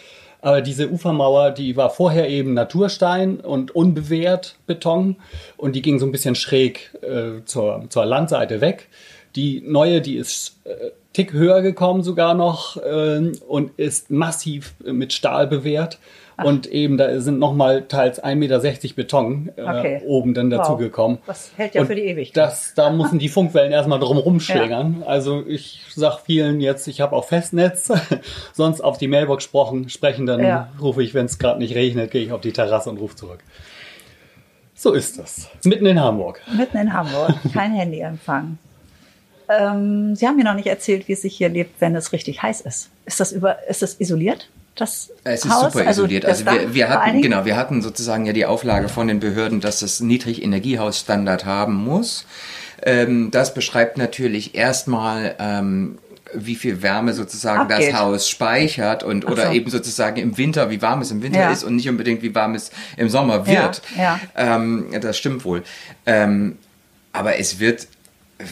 [0.40, 5.16] Aber diese Ufermauer, die war vorher eben Naturstein und unbewehrt Beton
[5.56, 8.88] und die ging so ein bisschen schräg äh, zur, zur Landseite weg.
[9.34, 15.12] Die neue, die ist äh, tick höher gekommen sogar noch äh, und ist massiv mit
[15.12, 15.98] Stahl bewehrt.
[16.44, 18.60] Und eben da sind nochmal teils 1,60 Meter
[18.94, 20.02] Beton äh, Okay.
[20.06, 20.58] oben dann Wow.
[20.58, 21.18] dazugekommen.
[21.26, 22.36] Das hält ja Und für die Ewigkeit.
[22.36, 25.02] Das, da müssen die Funkwellen erstmal drum rumschlägern.
[25.06, 27.90] Also ich sag vielen jetzt, ich habe auch Festnetz,
[28.52, 30.68] sonst auf die Mailbox sprechen, sprechen dann Ja.
[30.80, 33.40] rufe ich, wenn es gerade nicht regnet, gehe ich auf die Terrasse und rufe zurück.
[34.74, 35.48] So ist das.
[35.64, 36.40] Mitten in Hamburg.
[36.56, 38.58] Mitten in Hamburg, kein Handyempfang.
[39.48, 42.42] Ähm, Sie haben mir noch nicht erzählt, wie es sich hier lebt, wenn es richtig
[42.42, 42.90] heiß ist.
[43.06, 44.48] Ist das über, ist das isoliert?
[44.78, 45.72] Das Es ist Haus?
[45.72, 46.24] super isoliert.
[46.24, 49.60] das Also, wir, wir hatten genau, wir hatten sozusagen ja die Auflage von den Behörden,
[49.60, 52.24] dass das Niedrigenergiehausstandard haben muss.
[52.82, 55.98] Ähm, das beschreibt natürlich erstmal ähm,
[56.34, 57.92] wie viel Wärme sozusagen Abgeht.
[57.92, 59.52] das Haus speichert und Ach oder so.
[59.52, 61.50] eben sozusagen im Winter, wie warm es im Winter Ja.
[61.50, 63.82] ist und nicht unbedingt wie warm es im Sommer wird.
[63.96, 65.62] Ja, Ähm, das stimmt wohl.
[66.06, 66.58] Ähm,
[67.12, 67.88] aber es wird,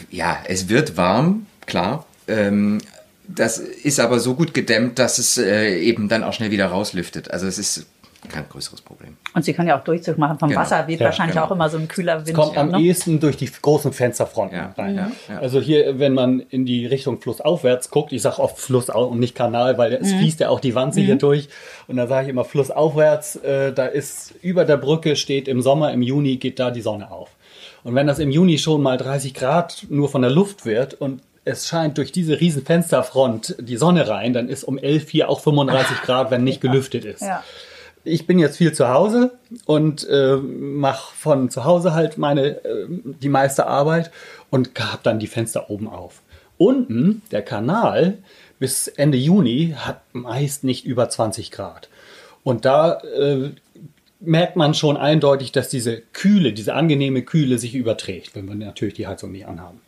[0.09, 2.05] ja, es wird warm, klar.
[2.27, 2.79] Ähm,
[3.27, 7.31] das ist aber so gut gedämmt, dass es äh, eben dann auch schnell wieder rauslüftet.
[7.31, 7.85] Also es ist
[8.29, 9.15] kein größeres Problem.
[9.35, 10.61] Und Sie können ja auch Durchzug machen vom Genau.
[10.61, 11.47] Wasser, weht Ja, wahrscheinlich genau.
[11.47, 12.35] auch immer so ein kühler Wind.
[12.35, 12.79] Kommt am ne?
[12.81, 14.95] ehesten durch die großen Fensterfronten Ja, rein.
[14.95, 15.39] ja, ja.
[15.39, 19.35] Also hier, wenn man in die Richtung flussaufwärts guckt, ich sage oft Flussau und nicht
[19.35, 21.47] Kanal, weil es fließt ja auch die Wanze hier durch.
[21.87, 25.93] Und da sage ich immer flussaufwärts, äh, da ist über der Brücke steht im Sommer,
[25.93, 27.29] im Juni geht da die Sonne auf.
[27.83, 31.21] Und wenn das im Juni schon mal 30 Grad nur von der Luft wird und
[31.47, 35.39] es scheint durch diese riesen Fensterfront die Sonne rein, dann ist um 11 hier auch
[35.39, 37.21] 35 Grad, wenn nicht gelüftet ist.
[37.21, 37.43] Ja.
[38.03, 39.31] Ich bin jetzt viel zu Hause
[39.65, 44.11] und äh, mache von zu Hause halt meine äh, die meiste Arbeit
[44.49, 46.21] und habe dann die Fenster oben auf.
[46.57, 48.17] Unten der Kanal
[48.59, 51.89] bis Ende Juni hat meist nicht über 20 Grad.
[52.43, 53.51] Und da äh,
[54.19, 58.95] merkt man schon eindeutig, dass diese Kühle, diese angenehme Kühle sich überträgt, wenn wir natürlich
[58.95, 59.81] die Heizung nicht anhaben.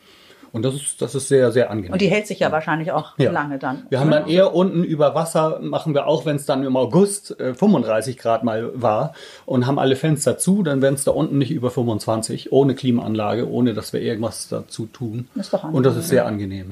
[0.51, 1.93] Und das ist, das ist sehr, sehr angenehm.
[1.93, 3.31] Und die hält sich ja wahrscheinlich auch Ja.
[3.31, 3.83] lange dann.
[3.89, 7.39] Wir haben dann eher unten über Wasser, machen wir auch, wenn es dann im August
[7.39, 9.13] äh, 35 Grad mal war
[9.45, 13.49] und haben alle Fenster zu, dann werden es da unten nicht über 25, ohne Klimaanlage,
[13.49, 15.27] ohne dass wir irgendwas dazu tun.
[15.35, 16.71] Ist doch und das ist sehr angenehm,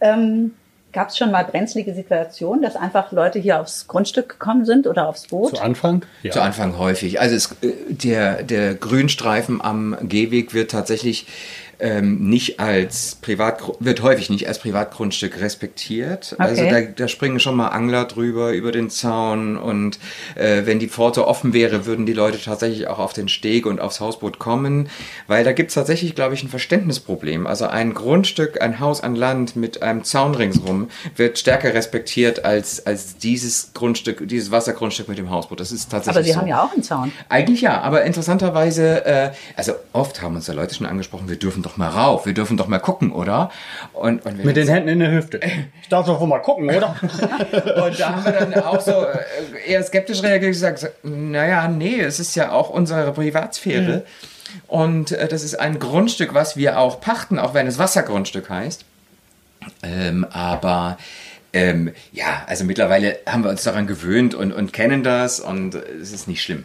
[0.00, 0.12] ja.
[0.12, 0.52] Ähm,
[0.94, 5.08] Gab es schon mal brenzlige Situationen, dass einfach Leute hier aufs Grundstück gekommen sind oder
[5.08, 5.56] aufs Boot?
[5.56, 6.04] Zu Anfang?
[6.22, 6.30] Ja.
[6.30, 7.20] Zu Anfang häufig.
[7.20, 11.26] Also es, äh, der, der Grünstreifen am Gehweg wird tatsächlich
[11.80, 16.34] ähm, nicht als Privat wird häufig nicht als Privatgrundstück respektiert.
[16.38, 16.88] Also da, Okay.
[16.96, 19.98] da springen schon mal Angler drüber über den Zaun und
[20.34, 23.80] äh, wenn die Pforte offen wäre, würden die Leute tatsächlich auch auf den Steg und
[23.80, 24.88] aufs Hausboot kommen,
[25.26, 27.46] weil da gibt es tatsächlich, glaube ich, ein Verständnisproblem.
[27.46, 32.86] Also ein Grundstück, ein Haus an Land mit einem Zaun ringsrum wird stärker respektiert als,
[32.86, 35.60] als dieses Grundstück, dieses Wassergrundstück mit dem Hausboot.
[35.60, 36.40] Das ist tatsächlich Aber Sie so.
[36.40, 37.12] haben ja auch einen Zaun.
[37.28, 41.62] Eigentlich ja, aber interessanterweise, äh, also oft haben uns da Leute schon angesprochen, wir dürfen
[41.64, 43.50] doch mal rauf, wir dürfen doch mal gucken, oder?
[43.92, 45.40] Und, und Mit den Händen in der Hüfte.
[45.82, 46.96] Ich darf doch wohl mal gucken, oder?
[47.02, 52.00] und da haben wir dann auch so äh, eher skeptisch reagiert und gesagt, naja, nee,
[52.00, 54.04] es ist ja auch unsere Privatsphäre.
[54.66, 58.86] Und äh, das ist ein Grundstück, was wir auch pachten, auch wenn es Wassergrundstück heißt.
[59.82, 60.96] Ähm, aber
[61.52, 66.12] ähm, ja, also mittlerweile haben wir uns daran gewöhnt und, und kennen das und es
[66.12, 66.64] ist nicht schlimm.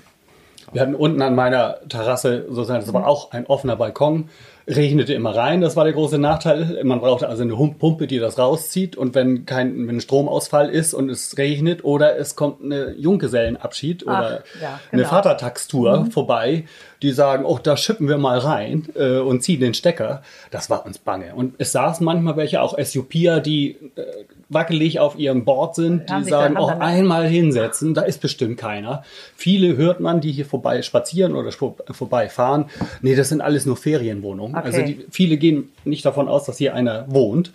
[0.71, 4.29] Wir hatten unten an meiner Terrasse sozusagen, das war auch ein offener Balkon,
[4.69, 6.81] regnete immer rein, das war der große Nachteil.
[6.83, 11.09] Man brauchte also eine Pumpe, die das rauszieht und wenn kein wenn Stromausfall ist und
[11.09, 15.09] es regnet oder es kommt eine Junggesellenabschied oder Ach, ja, eine genau.
[15.09, 16.65] Vatertagstour vorbei,
[17.01, 20.21] die sagen, oh, da schippen wir mal rein äh, und ziehen den Stecker.
[20.51, 21.33] Das war uns bange.
[21.33, 24.03] Und es saßen manchmal welche, auch SUPer, die äh,
[24.49, 28.57] wackelig auf ihrem Board sind, Haben die sagen, haben oh, einmal hinsetzen, da ist bestimmt
[28.57, 29.03] keiner.
[29.35, 32.65] Viele hört man, die hier vorbei spazieren oder vorbeifahren.
[33.01, 34.55] Nee, das sind alles nur Ferienwohnungen.
[34.59, 34.67] Okay.
[34.67, 37.51] Also die, viele gehen nicht davon aus, dass hier einer wohnt.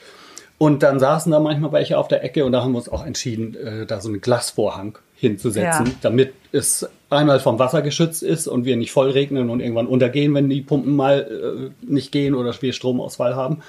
[0.58, 3.04] Und dann saßen da manchmal welche auf der Ecke und da haben wir uns auch
[3.04, 5.92] entschieden, äh, da so einen Glasvorhang hinzusetzen, Ja.
[6.00, 10.34] damit es einmal vom Wasser geschützt ist und wir nicht voll regnen und irgendwann untergehen,
[10.34, 13.62] wenn die Pumpen mal äh, nicht gehen oder wir Stromausfall haben.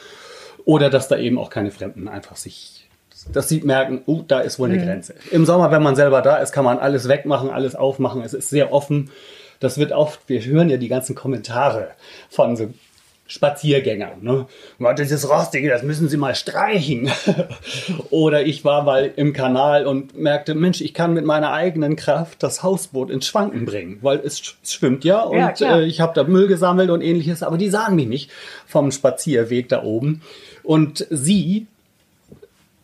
[0.64, 2.88] Oder dass da eben auch keine Fremden einfach sich,
[3.32, 5.14] dass sie merken, uh, da ist wohl eine Grenze.
[5.32, 8.22] Im Sommer, wenn man selber da ist, kann man alles wegmachen, alles aufmachen.
[8.24, 9.12] Es ist sehr offen.
[9.60, 11.90] Das wird oft, wir hören ja die ganzen Kommentare
[12.30, 12.74] von so
[13.28, 14.22] Spaziergängern.
[14.22, 14.46] Ne?
[14.80, 17.10] "Oh, Das ist rostig, das müssen Sie mal streichen.
[18.10, 22.44] Oder ich war mal im Kanal und merkte, Mensch, ich kann mit meiner eigenen Kraft
[22.44, 26.14] das Hausboot ins Schwanken bringen, weil es sch- schwimmt ja und Ja, äh, ich habe
[26.14, 28.32] da Müll gesammelt und ähnliches, aber die sahen mich nicht
[28.68, 30.22] vom Spazierweg da oben.
[30.64, 31.68] Und sie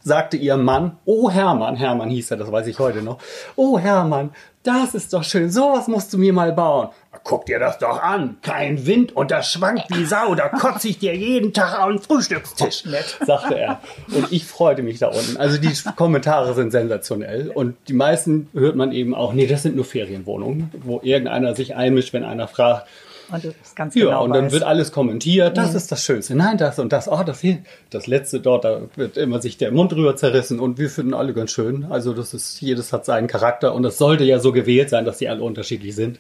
[0.03, 3.19] sagte ihr Mann, oh Hermann, Hermann hieß er, das weiß ich heute noch,
[3.55, 4.31] oh Hermann,
[4.63, 6.89] das ist doch schön, sowas musst du mir mal bauen.
[7.23, 10.99] Guck dir das doch an, kein Wind und das schwankt wie Sau, da kotze ich
[10.99, 12.83] dir jeden Tag auf den Frühstückstisch,
[13.25, 13.81] sagte er.
[14.13, 15.37] Und ich freute mich da unten.
[15.37, 19.75] Also die Kommentare sind sensationell und die meisten hört man eben auch, nee, das sind
[19.75, 22.87] nur Ferienwohnungen, wo irgendeiner sich einmischt, wenn einer fragt,
[23.31, 24.51] Und das ist ganz ja, genau und dann weiß.
[24.51, 25.57] wird alles kommentiert.
[25.57, 26.35] Das ist das Schönste.
[26.35, 27.07] Nein, das und das.
[27.07, 27.59] Oh, das hier.
[27.89, 31.33] Das letzte dort, da wird immer sich der Mund drüber zerrissen und wir finden alle
[31.33, 31.85] ganz schön.
[31.89, 35.17] Also das ist, jedes hat seinen Charakter und es sollte ja so gewählt sein, dass
[35.17, 36.19] die alle unterschiedlich sind.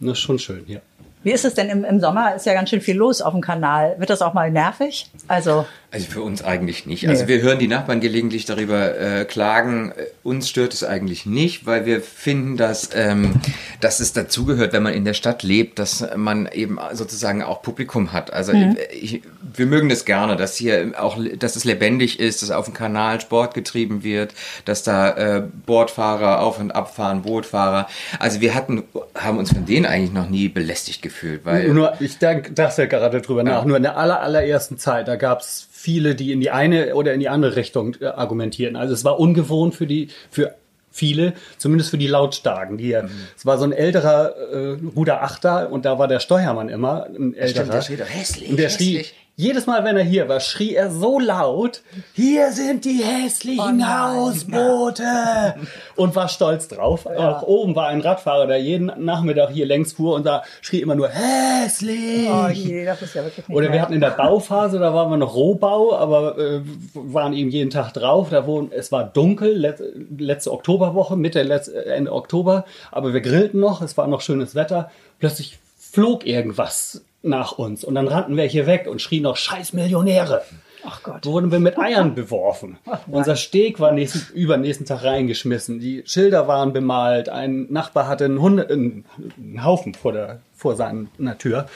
[0.00, 0.80] Und das ist schon schön, ja.
[1.24, 2.34] Wie ist es denn im, im Sommer?
[2.36, 3.96] Ist ja ganz schön viel los auf dem Kanal.
[3.98, 5.10] Wird das auch mal nervig?
[5.26, 7.08] Also, Also für uns eigentlich nicht.
[7.08, 9.92] Also wir hören die Nachbarn gelegentlich darüber äh, klagen.
[9.96, 13.34] Äh, Uns stört es eigentlich nicht, weil wir finden, dass, ähm,
[13.80, 18.12] dass es dazugehört, wenn man in der Stadt lebt, dass man eben sozusagen auch Publikum
[18.12, 18.32] hat.
[18.32, 18.76] Also Mhm.
[18.92, 19.22] ich,
[19.56, 23.20] wir mögen das gerne, dass hier auch, dass es lebendig ist, dass auf dem Kanal
[23.20, 24.34] Sport getrieben wird,
[24.66, 27.88] dass da äh, Bordfahrer auf und abfahren, Bootfahrer.
[28.18, 28.82] Also wir hatten,
[29.14, 31.13] haben uns von denen eigentlich noch nie belästigt gefühlt,
[31.44, 33.64] weil Nur, ich denk, dachte gerade drüber nach.
[33.64, 37.12] Nur in der aller, allerersten Zeit, da gab es viele, die in die eine oder
[37.12, 38.76] in die andere Richtung äh, argumentierten.
[38.76, 40.54] Also es war ungewohnt für die, für
[40.90, 42.78] viele, zumindest für die Lautstarken.
[42.78, 43.08] Die, Mhm.
[43.36, 47.64] Es war so ein älterer äh, Ruderachter und da war der Steuermann immer ein älterer.
[47.64, 49.14] Stimmt, der schrie doch hässlich, Und der schrie, hässlich.
[49.36, 53.86] Jedes Mal, wenn er hier war, schrie er so laut, hier sind die hässlichen Oh
[53.86, 55.56] Hausboote
[55.96, 57.06] und war stolz drauf.
[57.06, 60.94] Auch oben war ein Radfahrer, der jeden Nachmittag hier längs fuhr und da schrie immer
[60.94, 62.28] nur hässlich.
[62.30, 65.16] Oh je, das ist ja wirklich Oder wir hatten in der Bauphase, da waren wir
[65.16, 66.60] noch Rohbau, aber äh,
[66.94, 68.30] waren eben jeden Tag drauf.
[68.30, 69.82] Da wohnen, es war dunkel, let,
[70.16, 74.92] letzte Oktoberwoche, Mitte, letzte, Ende Oktober, aber wir grillten noch, es war noch schönes Wetter.
[75.18, 79.72] Plötzlich flog irgendwas nach uns und dann rannten wir hier weg und schrien noch Scheiß
[79.72, 80.42] Millionäre.
[80.86, 81.24] Ach Gott.
[81.24, 82.78] Wurden wir mit Eiern beworfen.
[83.06, 85.80] Unser Steg war nächsten, übernächsten Tag reingeschmissen.
[85.80, 87.30] Die Schilder waren bemalt.
[87.30, 89.06] Ein Nachbar hatte einen, Hunde, einen,
[89.38, 91.66] einen Haufen vor, der, vor seiner Tür.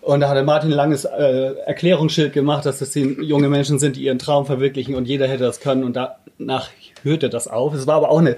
[0.00, 3.96] Und da hatte Martin ein langes äh, Erklärungsschild gemacht, dass das die junge Menschen sind,
[3.96, 5.82] die ihren Traum verwirklichen und jeder hätte das können.
[5.84, 6.70] Und danach
[7.02, 7.74] hörte das auf.
[7.74, 8.36] Es war aber auch eine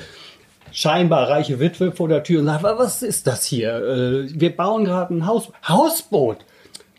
[0.72, 3.76] scheinbar reiche Witwe vor der Tür und sagt, was ist das hier?
[3.76, 6.38] Äh, Wir bauen gerade ein Haus Hausboot.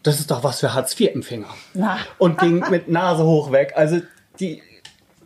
[0.06, 1.48] Das ist doch was für Hartz-IV-Empfänger.
[2.20, 3.74] Und ging mit Nase hoch weg.
[3.76, 4.02] Also
[4.40, 4.62] die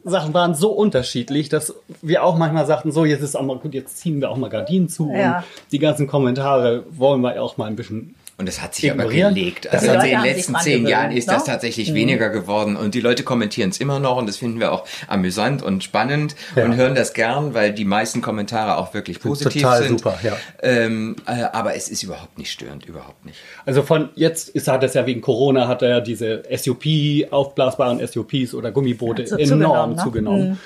[0.06, 3.74] Sachen waren so unterschiedlich, dass wir auch manchmal sagten, so jetzt ist auch mal gut,
[3.74, 5.40] jetzt ziehen wir auch mal Gardinen zu Ja.
[5.40, 9.04] und die ganzen Kommentare wollen wir auch mal ein bisschen Und das hat sich aber
[9.04, 9.36] Ignorieren.
[9.36, 9.66] gelegt.
[9.66, 11.52] Die Also in den letzten zehn gewöhnt, Jahren ist das ne?
[11.52, 14.86] tatsächlich weniger geworden und die Leute kommentieren es immer noch und das finden wir auch
[15.10, 16.64] amüsant und spannend Ja.
[16.64, 20.00] und hören das gern, weil die meisten Kommentare auch wirklich positiv total sind.
[20.00, 20.38] super, ja.
[20.64, 23.38] Ähm, äh, aber es ist überhaupt nicht störend, überhaupt nicht.
[23.66, 26.86] Also von jetzt ist hat es ja wegen Corona hat er ja diese SUP
[27.32, 30.02] aufblasbaren SUPs oder Gummiboote Hat so enorm zugenommen, ne?
[30.02, 30.60] zugenommen.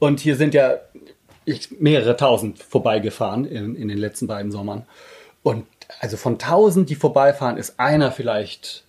[0.00, 0.74] Und hier sind ja
[1.44, 4.86] ich, mehrere tausend vorbeigefahren in, in den letzten beiden Sommern.
[5.44, 5.66] Und
[6.00, 8.84] also von tausend, die vorbeifahren, ist einer vielleicht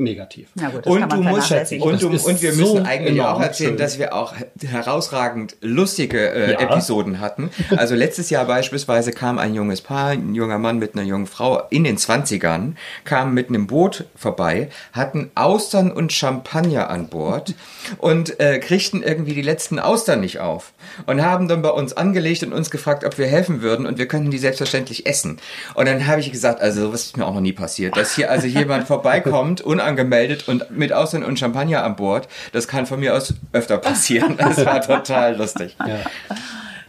[0.00, 0.48] negativ.
[0.54, 1.86] Na gut, das Und kann du man musst vernachlässigen.
[1.86, 3.78] und, du, und wir so müssen eigentlich auch erzählen, schön.
[3.78, 4.34] dass wir auch
[4.66, 6.60] herausragend lustige äh, Ja.
[6.60, 7.50] Episoden hatten.
[7.76, 11.62] Also letztes Jahr beispielsweise kam ein junges Paar, ein junger Mann mit einer jungen Frau
[11.70, 12.72] in den 20ern,
[13.04, 17.54] kam mit einem Boot vorbei, hatten Austern und Champagner an Bord
[17.98, 20.72] und äh, kriegten irgendwie die letzten Austern nicht auf
[21.06, 24.06] und haben dann bei uns angelegt und uns gefragt, ob wir helfen würden und wir
[24.08, 25.38] könnten die selbstverständlich essen.
[25.74, 28.30] Und dann habe ich gesagt, also sowas ist mir auch noch nie passiert, dass hier
[28.30, 33.14] also jemand vorbeikommt, unangemeldet und mit Austern und Champagner an Bord, das kann von mir
[33.14, 34.36] aus öfter passieren.
[34.36, 35.76] Das war total lustig.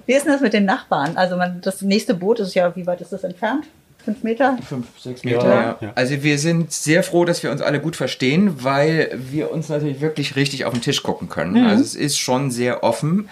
[0.06, 1.18] Wie ist denn das mit den Nachbarn?
[1.18, 3.66] Also man, das nächste Boot ist ja, wie weit ist das entfernt?
[4.04, 4.58] Fünf Meter?
[4.68, 5.46] Fünf, sechs Meter.
[5.48, 5.78] Ja, Ja.
[5.80, 5.92] ja.
[5.94, 10.02] Also wir sind sehr froh, dass wir uns alle gut verstehen, weil wir uns natürlich
[10.02, 11.66] wirklich richtig auf den Tisch gucken können.
[11.66, 13.30] Also es ist schon sehr offen.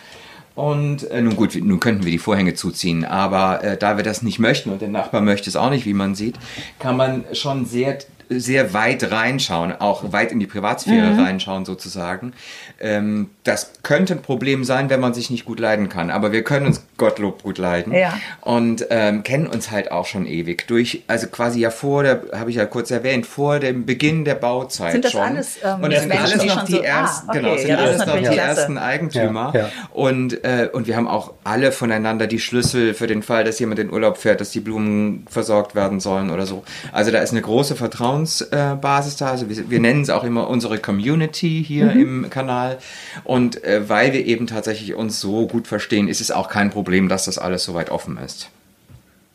[0.54, 4.22] Und äh, nun gut, nun könnten wir die Vorhänge zuziehen, aber äh, da wir das
[4.24, 6.36] nicht möchten und der Nachbar möchte es auch nicht, wie man sieht,
[6.80, 7.98] kann man schon sehr
[8.30, 12.34] sehr weit reinschauen, auch weit in die Privatsphäre reinschauen sozusagen.
[12.80, 16.44] Ähm, das könnte ein Problem sein, wenn man sich nicht gut leiden kann, aber wir
[16.44, 18.14] können uns Gottlob gut leiden Ja.
[18.42, 22.52] und ähm, kennen uns halt auch schon ewig durch, also quasi ja vor der, habe
[22.52, 25.22] ich ja kurz erwähnt, vor dem Beginn der Bauzeit Sind das schon.
[25.22, 27.70] alles, ähm, und das sind alles noch die so- ah, ersten, okay, genau, es sind
[27.72, 28.40] ja, alles noch die klasse.
[28.40, 29.70] ersten Eigentümer Ja, ja.
[29.94, 33.80] und äh, und wir haben auch alle voneinander die Schlüssel für den Fall, dass jemand
[33.80, 36.64] in Urlaub fährt, dass die Blumen versorgt werden sollen oder so.
[36.92, 37.76] Also da ist eine große
[38.26, 39.28] Vertrauensbasis da.
[39.32, 42.24] Also wir, wir nennen es auch immer unsere Community hier Mhm.
[42.24, 42.78] im Kanal.
[43.24, 47.10] Und äh, weil wir eben tatsächlich uns so gut verstehen, ist es auch kein Problem,
[47.10, 48.50] dass das alles so weit offen ist.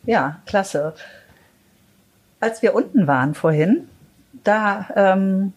[0.05, 0.93] Ja, klasse.
[2.39, 3.87] Als wir unten waren vorhin,
[4.43, 5.53] da, ähm,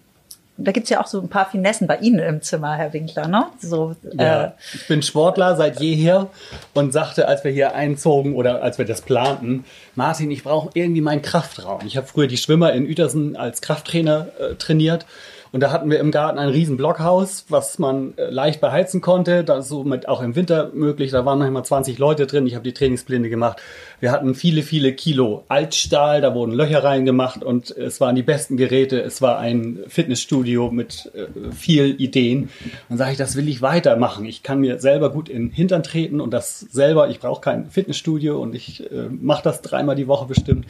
[0.59, 3.47] da gibt's ja auch so ein paar Finessen bei Ihnen im Zimmer, Herr Winkler, ne?
[3.61, 6.29] So, Ja, äh, ich bin Sportler seit jeher
[6.75, 11.01] und sagte, als wir hier einzogen oder als wir das planten, Martin, ich brauche irgendwie
[11.01, 11.81] meinen Kraftraum.
[11.87, 15.07] Ich habe früher die Schwimmer in Uetersen als Krafttrainer äh, trainiert
[15.53, 19.45] und da hatten wir im Garten ein riesen Blockhaus, was man äh, leicht beheizen konnte.
[19.45, 21.11] Das ist somit auch im Winter möglich.
[21.11, 22.47] Da waren manchmal 20 Leute drin.
[22.47, 23.59] Ich habe die Trainingspläne gemacht.
[24.01, 26.21] Wir hatten viele, viele Kilo Altstahl.
[26.21, 29.01] Da wurden Löcher reingemacht und es waren die besten Geräte.
[29.01, 32.51] Es war ein Fitnessstudio mit äh, viel Ideen.
[32.89, 34.27] Dann sage ich, das will ich weitermachen.
[34.27, 37.09] Ich kann mir selber gut in den Hintern treten und das selber.
[37.09, 40.67] Ich brauche kein Fitnessstudio und ich äh, mache das dreimal die Woche bestimmt.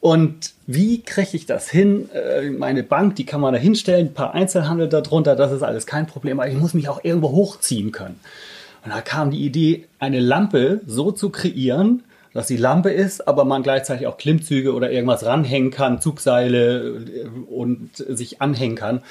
[0.00, 2.08] Und wie kriege ich das hin?
[2.12, 5.86] Äh, Meine Bank, die kann man da hinstellen, ein paar Einzelhandel darunter, das ist alles
[5.86, 8.20] kein Problem, aber ich muss mich auch irgendwo hochziehen können.
[8.84, 13.44] Und da kam die Idee, eine Lampe so zu kreieren, dass die Lampe ist, aber
[13.44, 19.02] man gleichzeitig auch Klimmzüge oder irgendwas ranhängen kann, Zugseile äh, und sich anhängen kann.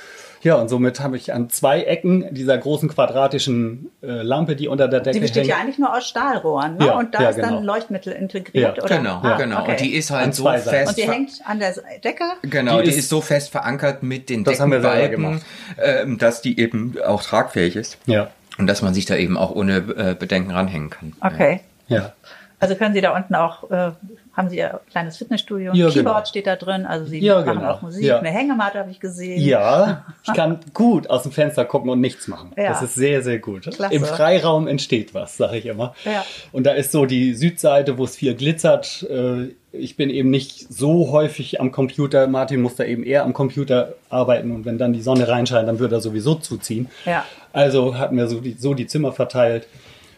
[0.43, 4.87] Ja, und somit habe ich an zwei Ecken dieser großen quadratischen äh, Lampe, die unter
[4.87, 5.49] der Decke die besteht hängt.
[5.49, 6.85] ja eigentlich nur aus Stahlrohren, ne?
[6.85, 7.57] Ja, und da ja, ist dann genau.
[7.57, 8.97] ein Leuchtmittel integriert, Ja, oder?
[8.97, 9.61] Genau, Ah, genau.
[9.61, 9.71] okay.
[9.71, 10.69] Und die ist An halt so zwei Seiten.
[10.77, 10.89] fest.
[10.89, 12.23] Und die hängt an der Decke?
[12.43, 15.41] Genau, die, Die ist, ist- so fest verankert mit den Das haben wir selber Deckenbalken,
[15.81, 17.97] ähm, dass die eben auch tragfähig ist.
[18.05, 21.13] Ja, Und dass man sich da eben auch ohne äh, Bedenken ranhängen kann.
[21.19, 21.61] Okay.
[21.87, 22.13] ja.
[22.59, 23.91] Also können Sie da unten auch, äh,
[24.35, 26.25] haben Sie Ihr kleines Fitnessstudio, ein Ja, Keyboard genau.
[26.25, 27.71] steht da drin, also Sie Ja, machen genau.
[27.71, 28.17] auch Musik, Ja.
[28.19, 29.39] eine Hängematte habe ich gesehen.
[29.41, 32.51] Ja, ich kann gut aus dem Fenster gucken und nichts machen.
[32.57, 32.69] Ja.
[32.69, 33.63] Das ist sehr, sehr gut.
[33.71, 33.93] Klasse.
[33.93, 35.93] Im Freiraum entsteht was, sage ich immer.
[36.03, 36.25] Ja.
[36.51, 39.05] Und da ist so die Südseite, wo es viel glitzert.
[39.09, 42.25] Äh, Ich bin eben nicht so häufig am Computer.
[42.25, 45.77] Martin muss da eben eher am Computer arbeiten und wenn dann die Sonne reinscheint, dann
[45.77, 46.89] würde er sowieso zuziehen.
[47.05, 47.23] Ja.
[47.53, 49.67] Also hatten wir so die, so die Zimmer verteilt.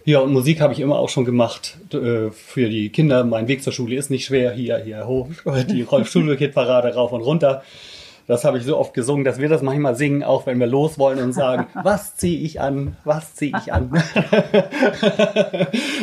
[0.09, 3.23] Ja, und Musik habe ich immer auch schon gemacht äh, für die Kinder.
[3.23, 4.51] Mein Weg zur Schule ist nicht schwer.
[4.51, 5.27] Hier, hier hoch,
[5.69, 7.61] die Rolf-Schulweg-Parade rauf und runter.
[8.25, 10.97] Das habe ich so oft gesungen, dass wir das manchmal singen, auch wenn wir los
[10.97, 13.91] wollen und sagen, was ziehe ich an, was ziehe ich an.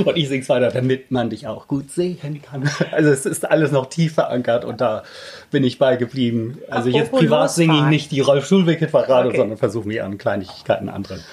[0.05, 2.71] und ich singe weiter, damit man dich auch gut sehen kann.
[2.93, 5.03] Also es ist alles noch tief verankert und da
[5.51, 6.59] bin ich beigeblieben.
[6.71, 9.37] Also jetzt Apropos privat singe ich nicht die Rolf-Schulweg-Parade, Okay.
[9.37, 11.25] sondern versuche mich an Kleinigkeiten anderen.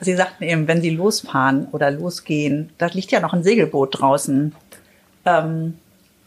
[0.00, 4.54] Sie sagten eben, wenn Sie losfahren oder losgehen, da liegt ja noch ein Segelboot draußen.
[5.24, 5.74] Ähm,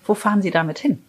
[0.05, 0.99] wo fahren Sie damit hin?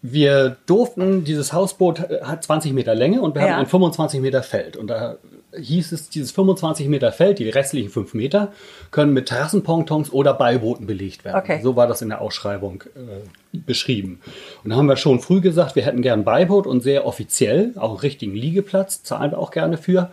[0.00, 3.48] Wir durften, dieses Hausboot hat 20 Meter Länge und wir Ja.
[3.54, 4.76] haben ein 25 Meter Feld.
[4.76, 5.16] Und da
[5.58, 8.52] hieß es, dieses 25 Meter Feld, die restlichen 5 Meter,
[8.92, 11.36] können mit Terrassenpontons oder Beibooten belegt werden.
[11.36, 11.60] Okay.
[11.64, 14.20] So war das in der Ausschreibung äh, beschrieben.
[14.62, 17.72] Und da haben wir schon früh gesagt, wir hätten gern ein Beiboot und sehr offiziell,
[17.76, 20.12] auch einen richtigen Liegeplatz, zahlen wir auch gerne für.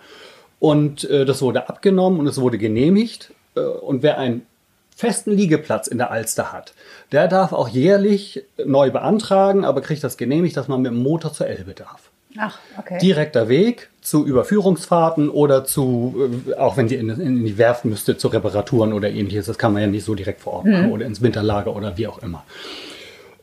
[0.65, 3.31] Und äh, das wurde abgenommen und es wurde genehmigt.
[3.55, 4.47] Äh, und wer einen
[4.95, 6.73] festen Liegeplatz in der Alster hat,
[7.11, 11.33] der darf auch jährlich neu beantragen, aber kriegt das genehmigt, dass man mit dem Motor
[11.33, 12.09] zur Elbe darf.
[12.39, 12.97] Ach, okay.
[12.97, 18.17] Direkter Weg zu Überführungsfahrten oder zu, äh, auch wenn die in, in die Werft müsste,
[18.17, 19.45] zu Reparaturen oder ähnliches.
[19.45, 22.07] Das kann man ja nicht so direkt vor Ort machen oder ins Winterlager oder wie
[22.07, 22.43] auch immer.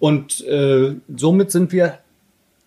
[0.01, 1.99] Und äh, somit sind wir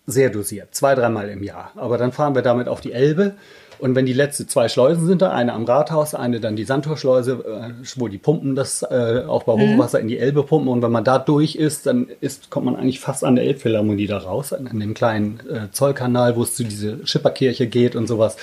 [0.06, 1.72] sehr dosiert, zwei, dreimal im Jahr.
[1.76, 3.34] Aber dann fahren wir damit auf die Elbe.
[3.78, 7.32] Und wenn die letzte zwei Schleusen sind da, eine am Rathaus, eine dann die Sandtorschleuse,
[7.32, 10.68] äh, wo die Pumpen das äh, auch bei Hochwasser in die Elbe pumpen.
[10.68, 14.06] Und wenn man da durch ist, dann ist, kommt man eigentlich fast an der Elbphilharmonie
[14.06, 18.06] da raus, an, an dem kleinen äh, Zollkanal, wo es zu diese Schipperkirche geht und
[18.06, 18.36] sowas.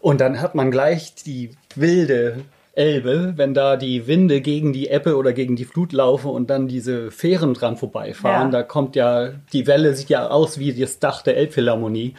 [0.00, 2.42] Und dann hat man gleich die wilde
[2.74, 6.68] Elbe, wenn da die Winde gegen die Ebbe oder gegen die Flut laufen und dann
[6.68, 8.48] diese Fähren dran vorbeifahren.
[8.48, 8.60] Ja.
[8.60, 12.14] Da kommt ja, die Welle sieht ja aus wie das Dach der Elbphilharmonie.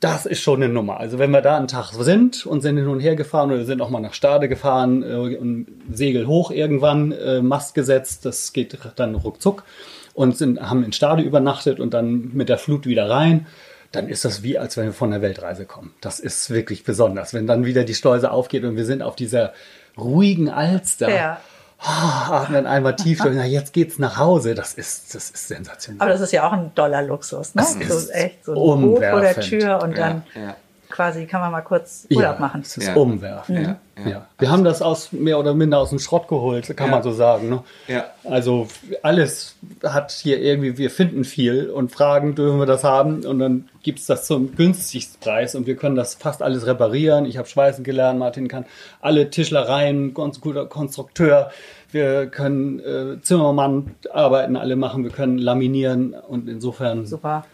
[0.00, 1.00] Das ist schon eine Nummer.
[1.00, 3.80] Also wenn wir da einen Tag sind und sind hin und her gefahren oder sind
[3.80, 8.76] auch mal nach Stade gefahren, äh, und Segel hoch irgendwann, äh, Mast gesetzt, das geht
[8.96, 9.64] dann ruckzuck
[10.12, 13.46] und sind, haben in Stade übernachtet und dann mit der Flut wieder rein,
[13.92, 15.94] dann ist das wie, als wenn wir von der Weltreise kommen.
[16.00, 17.32] Das ist wirklich besonders.
[17.32, 19.52] Wenn dann wieder die Schleuse aufgeht und wir sind auf dieser
[19.96, 21.40] ruhigen Alster, Ja.
[21.84, 26.00] Ah, atmen einmal tief durch, na jetzt geht's nach Hause, das ist, das ist sensationell.
[26.00, 27.62] Aber das ist ja auch ein Dollar-Luxus, ne?
[27.62, 29.40] Das ist so echt so ein vor der.
[29.40, 30.56] Tür und dann Ja, ja.
[30.94, 32.60] Quasi kann man mal kurz Urlaub machen.
[32.60, 32.94] Es ist Ja.
[32.94, 33.56] umwerfen.
[33.56, 34.26] Ja, Ja, ja.
[34.38, 36.92] Wir haben das aus mehr oder minder aus dem Schrott geholt, kann Ja.
[36.94, 37.48] man so sagen.
[37.48, 37.64] Ne?
[37.88, 38.04] Ja.
[38.22, 38.68] Also
[39.02, 43.24] alles hat hier irgendwie, wir finden viel und fragen, dürfen wir das haben?
[43.26, 47.24] Und dann gibt es das zum günstigsten Preis und wir können das fast alles reparieren.
[47.26, 48.64] Ich habe Schweißen gelernt, Martin kann
[49.00, 51.50] alle Tischlereien, ganz guter Konstrukteur.
[51.90, 57.44] Wir können äh, Zimmermann arbeiten, alle machen, wir können laminieren und insofern, Super.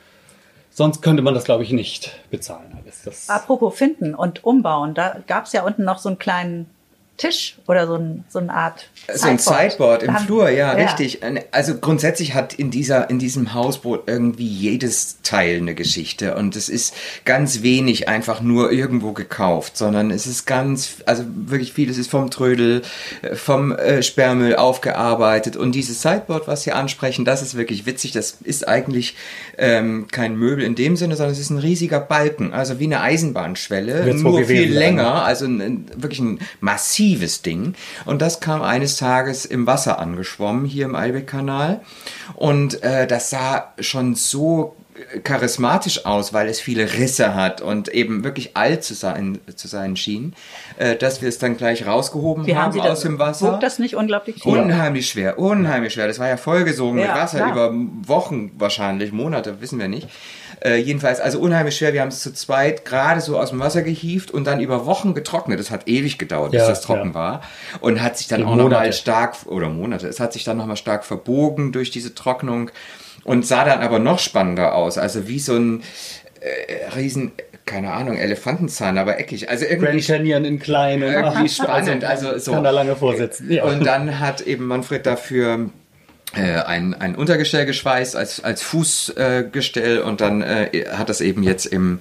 [0.70, 3.02] Sonst könnte man das glaube ich nicht bezahlen alles.
[3.02, 6.70] Das, Apropos finden und umbauen, da gab es ja unten noch so einen kleinen
[7.16, 11.20] Tisch oder so, ein, so eine Art So ein Sideboard im Flur, ja, richtig.
[11.50, 16.70] Also grundsätzlich hat in dieser, in diesem Hausboot irgendwie jedes Teil eine Geschichte und es
[16.70, 16.94] ist
[17.26, 22.30] ganz wenig einfach nur irgendwo gekauft, sondern es ist ganz, also wirklich vieles ist vom
[22.30, 22.82] Trödel,
[23.20, 28.12] äh, vom äh, Sperrmüll aufgearbeitet und dieses Sideboard, was Sie ansprechen, das ist wirklich witzig.
[28.12, 29.16] Das ist eigentlich
[29.58, 33.00] ähm, kein Möbel in dem Sinne, sondern es ist ein riesiger Balken, also wie eine
[33.00, 35.22] Eisenbahnschwelle, Wird's nur viel sein, länger, ne?
[35.22, 36.38] also ein, ein, wirklich ein
[37.10, 37.74] massives Ding.
[38.04, 41.80] Und das kam eines Tages im Wasser angeschwommen, hier im Eilbeck-Kanal.
[42.34, 44.76] Und äh, das sah schon so
[45.24, 49.96] charismatisch aus, weil es viele Risse hat und eben wirklich alt zu sein, zu sein
[49.96, 50.34] schien,
[50.78, 53.00] äh, dass wir es dann gleich rausgehoben Wie haben haben Sie aus das?
[53.00, 53.52] dem Wasser.
[53.52, 54.52] Wog das nicht unglaublich viel?
[54.52, 56.06] Unheimlich schwer, unheimlich schwer.
[56.06, 57.50] Das war ja vollgesogen Ja, mit Wasser klar.
[57.52, 57.72] über
[58.06, 60.08] Wochen wahrscheinlich, Monate, wissen wir nicht.
[60.62, 61.94] Äh, jedenfalls, also unheimlich schwer.
[61.94, 65.14] Wir haben es zu zweit gerade so aus dem Wasser gehievt und dann über Wochen
[65.14, 65.58] getrocknet.
[65.58, 67.14] Das hat ewig gedauert, bis Ja, das trocken ja.
[67.14, 67.40] war.
[67.80, 70.76] Und hat sich dann Die auch nochmal stark, oder Monate, es hat sich dann nochmal
[70.76, 72.70] stark verbogen durch diese Trocknung
[73.24, 74.98] und sah dann aber noch spannender aus.
[74.98, 75.82] Also wie so ein
[76.40, 77.32] äh, riesen,
[77.66, 79.48] keine Ahnung, Elefantenzahn, aber eckig.
[79.50, 81.02] Also irgendwie Grand Canyon in klein.
[81.02, 82.04] und- irgendwie spannend.
[82.04, 82.52] Also so.
[82.52, 83.50] Kann da lange vorsitzen.
[83.50, 83.64] Ja.
[83.64, 85.70] Und dann hat eben Manfred dafür
[86.34, 91.42] äh, ein, ein Untergestell geschweißt als, als Fußgestell äh, und dann äh, hat das eben
[91.42, 92.00] jetzt im,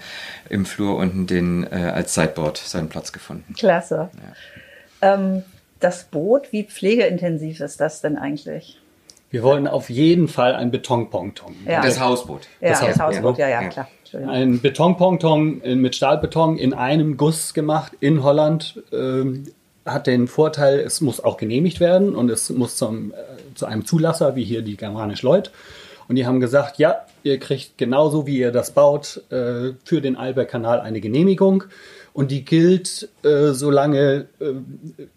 [0.49, 3.53] im Flur unten den, äh, als Sideboard seinen Platz gefunden.
[3.57, 4.09] Klasse.
[5.01, 5.43] Ähm,
[5.79, 8.78] das Boot, wie pflegeintensiv ist das denn eigentlich?
[9.29, 11.55] Wir wollen auf jeden Fall ein Betonponton.
[11.67, 11.81] Ja.
[11.81, 12.47] Das Hausboot.
[12.61, 13.69] Ja, das, Hausboot, Hausboot, ja, ja, ja.
[13.69, 13.87] klar.
[14.27, 18.81] Ein Betonponton mit Stahlbeton in einem Guss gemacht in Holland.
[18.91, 19.43] Ähm,
[19.85, 23.15] hat den Vorteil, es muss auch genehmigt werden und es muss zum, äh,
[23.55, 25.51] zu einem Zulasser, wie hier die Germanisch Lloyd.
[26.07, 30.15] Und die haben gesagt, ja, ihr kriegt genauso wie ihr das baut, äh, für den
[30.15, 31.65] Alberg-Kanal eine Genehmigung.
[32.13, 34.53] Und die gilt, äh, solange, äh,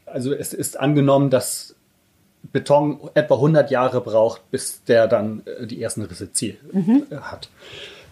[0.05, 1.75] also es ist angenommen, dass
[2.51, 6.59] Beton etwa 100 Jahre braucht, bis der dann äh, die ersten Risse ziel,
[7.11, 7.49] äh, hat.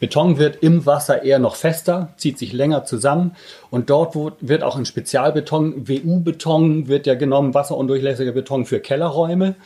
[0.00, 3.36] Beton wird im Wasser eher noch fester, zieht sich länger zusammen
[3.70, 9.56] und dort wird auch ein Spezialbeton, WU-Beton wird ja genommen, wasserundurchlässiger Beton für Kellerräume.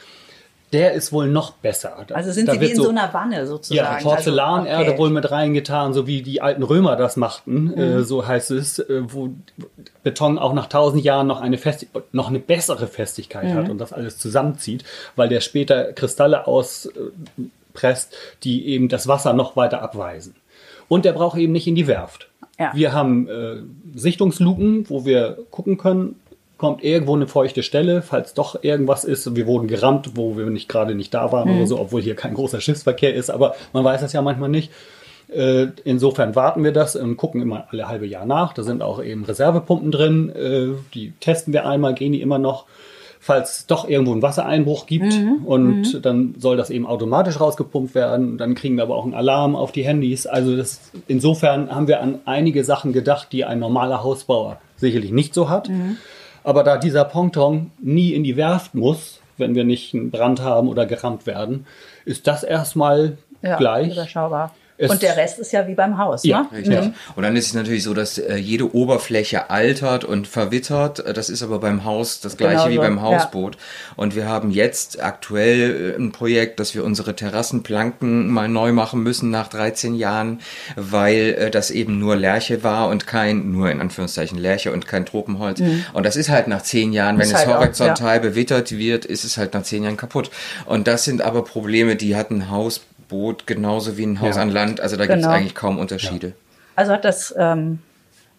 [0.74, 2.04] Der ist wohl noch besser.
[2.06, 3.76] Da- Also sind sie wie in so, einer Wanne sozusagen.
[3.78, 4.98] ja, Porzellanerde Also, okay.
[5.00, 7.78] wohl mit reingetan, so wie die alten Römer das machten, Mhm.
[7.78, 9.30] äh, so heißt es, äh, wo
[10.02, 13.54] Beton auch nach tausend Jahren noch eine Festi noch eine bessere Festigkeit Mhm.
[13.54, 14.84] hat und das alles zusammenzieht,
[15.16, 18.12] weil der später Kristalle auspresst,
[18.42, 20.34] die eben das Wasser noch weiter abweisen.
[20.88, 22.28] Und der braucht eben nicht in die Werft.
[22.58, 22.70] Ja.
[22.74, 23.56] Wir haben äh,
[23.98, 26.16] Sichtungsluken, wo wir gucken können,
[26.64, 29.36] kommt irgendwo eine feuchte Stelle, falls doch irgendwas ist.
[29.36, 31.56] Wir wurden gerammt, wo wir nicht gerade nicht da waren Mhm.
[31.58, 34.70] oder so, obwohl hier kein großer Schiffsverkehr ist, aber man weiß das ja manchmal nicht.
[35.28, 38.52] Äh, Insofern warten wir das und gucken immer alle halbe Jahr nach.
[38.54, 40.30] Da sind auch eben Reservepumpen drin.
[40.30, 42.64] äh, Die testen wir einmal, gehen die immer noch.
[43.20, 45.14] Falls doch irgendwo ein Wassereinbruch gibt
[45.46, 48.36] und dann soll das eben automatisch rausgepumpt werden.
[48.36, 50.26] Dann kriegen wir aber auch einen Alarm auf die Handys.
[50.26, 55.32] Also das, insofern haben wir an einige Sachen gedacht, die ein normaler Hausbauer sicherlich nicht
[55.32, 55.70] so hat.
[56.44, 60.68] Aber da dieser Ponton nie in die Werft muss, wenn wir nicht einen Brand haben
[60.68, 61.66] oder gerammt werden,
[62.04, 63.92] ist das erstmal ja, gleich.
[63.92, 64.54] überschaubar.
[64.76, 66.48] Es- Und der Rest ist ja wie beim Haus, Ja, ne?
[66.58, 66.74] Richtig.
[66.74, 66.92] Ja.
[67.14, 70.98] Und dann ist es natürlich so, dass äh, jede Oberfläche altert und verwittert.
[70.98, 73.02] Äh, Das ist aber beim Haus das gleiche Genauso, wie beim ja.
[73.02, 73.56] Hausboot.
[73.94, 79.02] Und wir haben jetzt aktuell äh, ein Projekt, dass wir unsere Terrassenplanken mal neu machen
[79.02, 80.40] müssen nach 13 Jahren,
[80.76, 85.06] weil äh, das eben nur Lärche war und kein, nur in Anführungszeichen Lärche und kein
[85.06, 85.60] Tropenholz.
[85.92, 89.04] Und das ist halt nach 10 Jahren, wenn Ist es halt auch, horizontal bewittert wird,
[89.04, 90.30] ist es halt nach 10 Jahren kaputt.
[90.66, 92.50] Und das sind aber Probleme, die hat ein
[93.14, 94.42] Hausboot genauso wie ein Haus Ja.
[94.42, 94.80] an Land.
[94.80, 95.34] Also da gibt es Genau.
[95.36, 96.32] eigentlich kaum Unterschiede.
[96.76, 97.78] Also hat das ähm,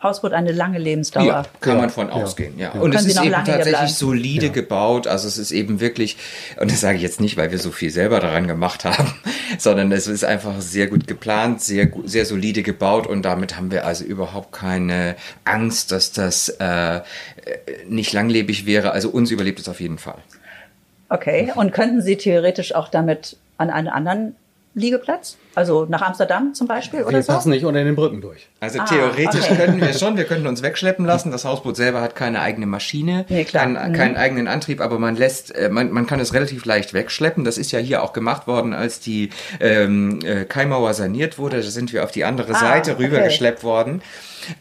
[0.04, 1.24] Hausboot eine lange Lebensdauer.
[1.26, 1.82] Ja, kann Ja.
[1.82, 2.14] man von Ja.
[2.14, 2.72] ausgehen, ja.
[2.74, 2.82] Ja.
[2.82, 3.88] Und Können es ist eben tatsächlich bleiben?
[3.88, 5.08] solide gebaut.
[5.08, 6.18] Also es ist eben wirklich,
[6.60, 9.14] und das sage ich jetzt nicht, weil wir so viel selber daran gemacht haben,
[9.58, 13.86] sondern es ist einfach sehr gut geplant, sehr, sehr solide gebaut und damit haben wir
[13.86, 15.16] also überhaupt keine
[15.46, 17.02] Angst, dass das äh,
[17.88, 18.92] nicht langlebig wäre.
[18.92, 20.18] Also uns überlebt es auf jeden Fall.
[21.10, 21.52] Okay.
[21.56, 24.36] Und könnten Sie theoretisch auch damit an einen anderen
[24.76, 25.38] Liegeplatz?
[25.56, 27.32] Also nach Amsterdam zum Beispiel oder Wir so?
[27.32, 28.48] passen nicht unter den Brücken durch.
[28.60, 29.56] Also Ah, theoretisch okay.
[29.56, 31.32] könnten wir schon, wir könnten uns wegschleppen lassen.
[31.32, 33.64] Das Hausboot selber hat keine eigene Maschine, Nee, klar.
[33.64, 33.96] keinen, Mhm.
[33.96, 37.46] keinen eigenen Antrieb, aber man lässt, äh, man, man kann es relativ leicht wegschleppen.
[37.46, 39.30] Das ist ja hier auch gemacht worden, als die
[39.62, 41.58] ähm, äh, Kaimauer saniert wurde.
[41.62, 43.06] Da sind wir auf die andere Ah, Seite okay.
[43.06, 44.02] rübergeschleppt worden.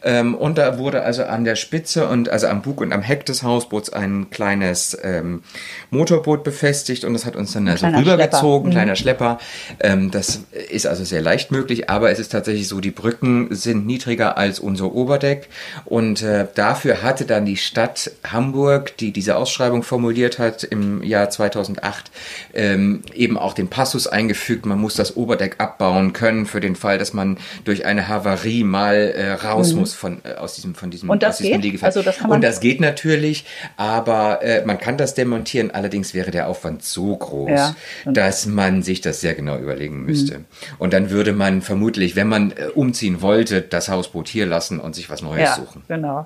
[0.03, 3.25] Ähm, und da wurde also an der Spitze und also am Bug und am Heck
[3.25, 5.43] des Hausboots ein kleines ähm,
[5.89, 8.83] Motorboot befestigt und das hat uns dann also kleiner rübergezogen, Schlepper.
[8.83, 9.39] kleiner Schlepper.
[9.79, 13.85] Ähm, das ist also sehr leicht möglich, aber es ist tatsächlich so, die Brücken sind
[13.85, 15.49] niedriger als unser Oberdeck
[15.85, 21.29] und äh, dafür hatte dann die Stadt Hamburg, die diese Ausschreibung formuliert hat im Jahr
[21.29, 22.11] 2008,
[22.53, 26.97] ähm, eben auch den Passus eingefügt, man muss das Oberdeck abbauen können für den Fall,
[26.97, 31.07] dass man durch eine Havarie mal äh, raus muss von, äh, aus diesem, von diesem,
[31.07, 31.11] Mhm.
[31.11, 31.83] Und das aus diesem geht?
[31.83, 33.45] Also das kann man- und das geht natürlich,
[33.77, 37.75] aber äh, man kann das demontieren, allerdings wäre der Aufwand so groß, Ja.
[38.05, 40.45] Dass man sich das sehr genau überlegen müsste.
[40.79, 44.95] Und dann würde man vermutlich, wenn man äh, umziehen wollte, das Hausboot hier lassen und
[44.95, 45.83] sich was Neues ja, suchen.
[45.87, 46.25] genau.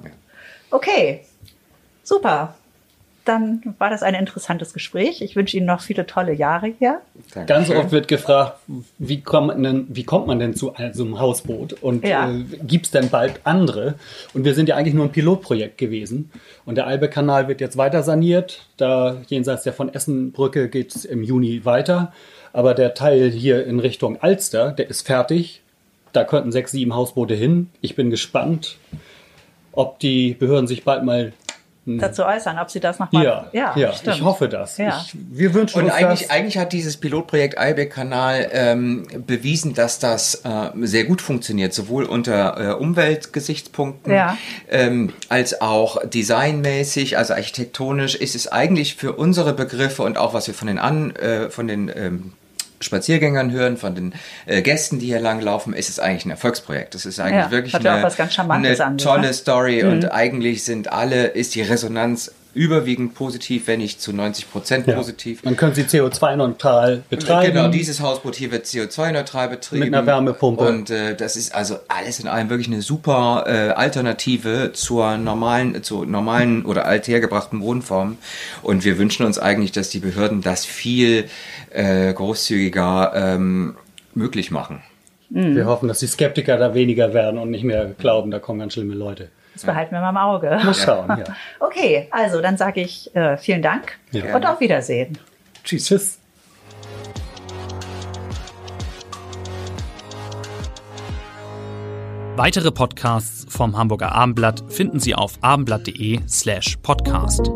[0.72, 1.22] Okay,
[2.04, 2.56] super.
[3.30, 5.22] Dann war das ein interessantes Gespräch.
[5.22, 7.00] Ich wünsche Ihnen noch viele tolle Jahre hier.
[7.36, 7.78] Ganz Dankeschön.
[7.78, 8.58] oft wird gefragt,
[8.98, 11.74] wie kommt man denn, wie kommt man denn zu so einem Hausboot?
[11.74, 12.28] Und Ja.
[12.28, 13.94] äh, gibt es denn bald andere?
[14.34, 16.32] Und wir sind ja eigentlich nur ein Pilotprojekt gewesen.
[16.66, 18.66] Und der Albe-Kanal wird jetzt weiter saniert.
[18.78, 22.12] Da jenseits der von Essenbrücke geht es im Juni weiter.
[22.52, 25.62] Aber der Teil hier in Richtung Alster, der ist fertig.
[26.14, 27.70] Da könnten sechs, sieben Hausboote hin.
[27.82, 28.78] Ich bin gespannt,
[29.72, 31.32] ob die Behörden sich bald mal
[31.98, 33.24] Dazu äußern, ob Sie das nochmal.
[33.52, 34.18] ja, ja, stimmt.
[34.18, 34.78] ich hoffe das.
[34.78, 35.02] Ja.
[35.04, 36.30] Ich, wir wünschen Und uns eigentlich, das.
[36.30, 42.60] eigentlich hat dieses Pilotprojekt Eibeck-Kanal ähm, bewiesen, dass das äh, sehr gut funktioniert, sowohl unter
[42.60, 44.38] äh, Umweltgesichtspunkten Ja.
[44.70, 50.48] ähm, als auch designmäßig, also architektonisch ist es eigentlich für unsere Begriffe und auch was
[50.48, 52.34] wir von den, an, äh, von den ähm,
[52.82, 54.14] Spaziergängern hören, von den
[54.46, 56.96] äh, Gästen, die hier langlaufen, ist es eigentlich ein Erfolgsprojekt.
[56.96, 57.84] Das ist eigentlich Ja, wirklich eine,
[58.82, 59.34] eine tolle ne?
[59.34, 64.88] Story und eigentlich sind alle, ist die Resonanz überwiegend positiv, wenn nicht zu 90 Prozent
[64.88, 64.96] Ja.
[64.96, 65.44] positiv.
[65.44, 67.54] Man kann sie CO2-neutral betreiben.
[67.54, 69.86] Genau, dieses Hausboot hier wird CO2-neutral betrieben.
[69.86, 70.64] Mit einer Wärmepumpe.
[70.64, 75.84] Und äh, das ist also alles in allem wirklich eine super äh, Alternative zur normalen,
[75.84, 78.18] zur normalen oder althergebrachten Wohnform.
[78.64, 81.26] Und wir wünschen uns eigentlich, dass die Behörden das viel
[81.72, 83.76] äh, großzügiger ähm,
[84.16, 84.82] möglich machen.
[85.32, 88.74] Wir hoffen, dass die Skeptiker da weniger werden und nicht mehr glauben, da kommen ganz
[88.74, 89.30] schlimme Leute.
[89.60, 90.60] Das behalten wir mal im Auge.
[90.64, 91.24] Mal schauen, ja.
[91.60, 94.36] Okay, also dann sage ich äh, vielen Dank Ja.
[94.36, 95.18] und auf Wiedersehen.
[95.64, 95.86] Tschüss.
[95.88, 96.20] Tschüss.
[102.36, 107.52] Weitere Podcasts vom Hamburger Abendblatt finden Sie auf abendblatt.de slash podcast.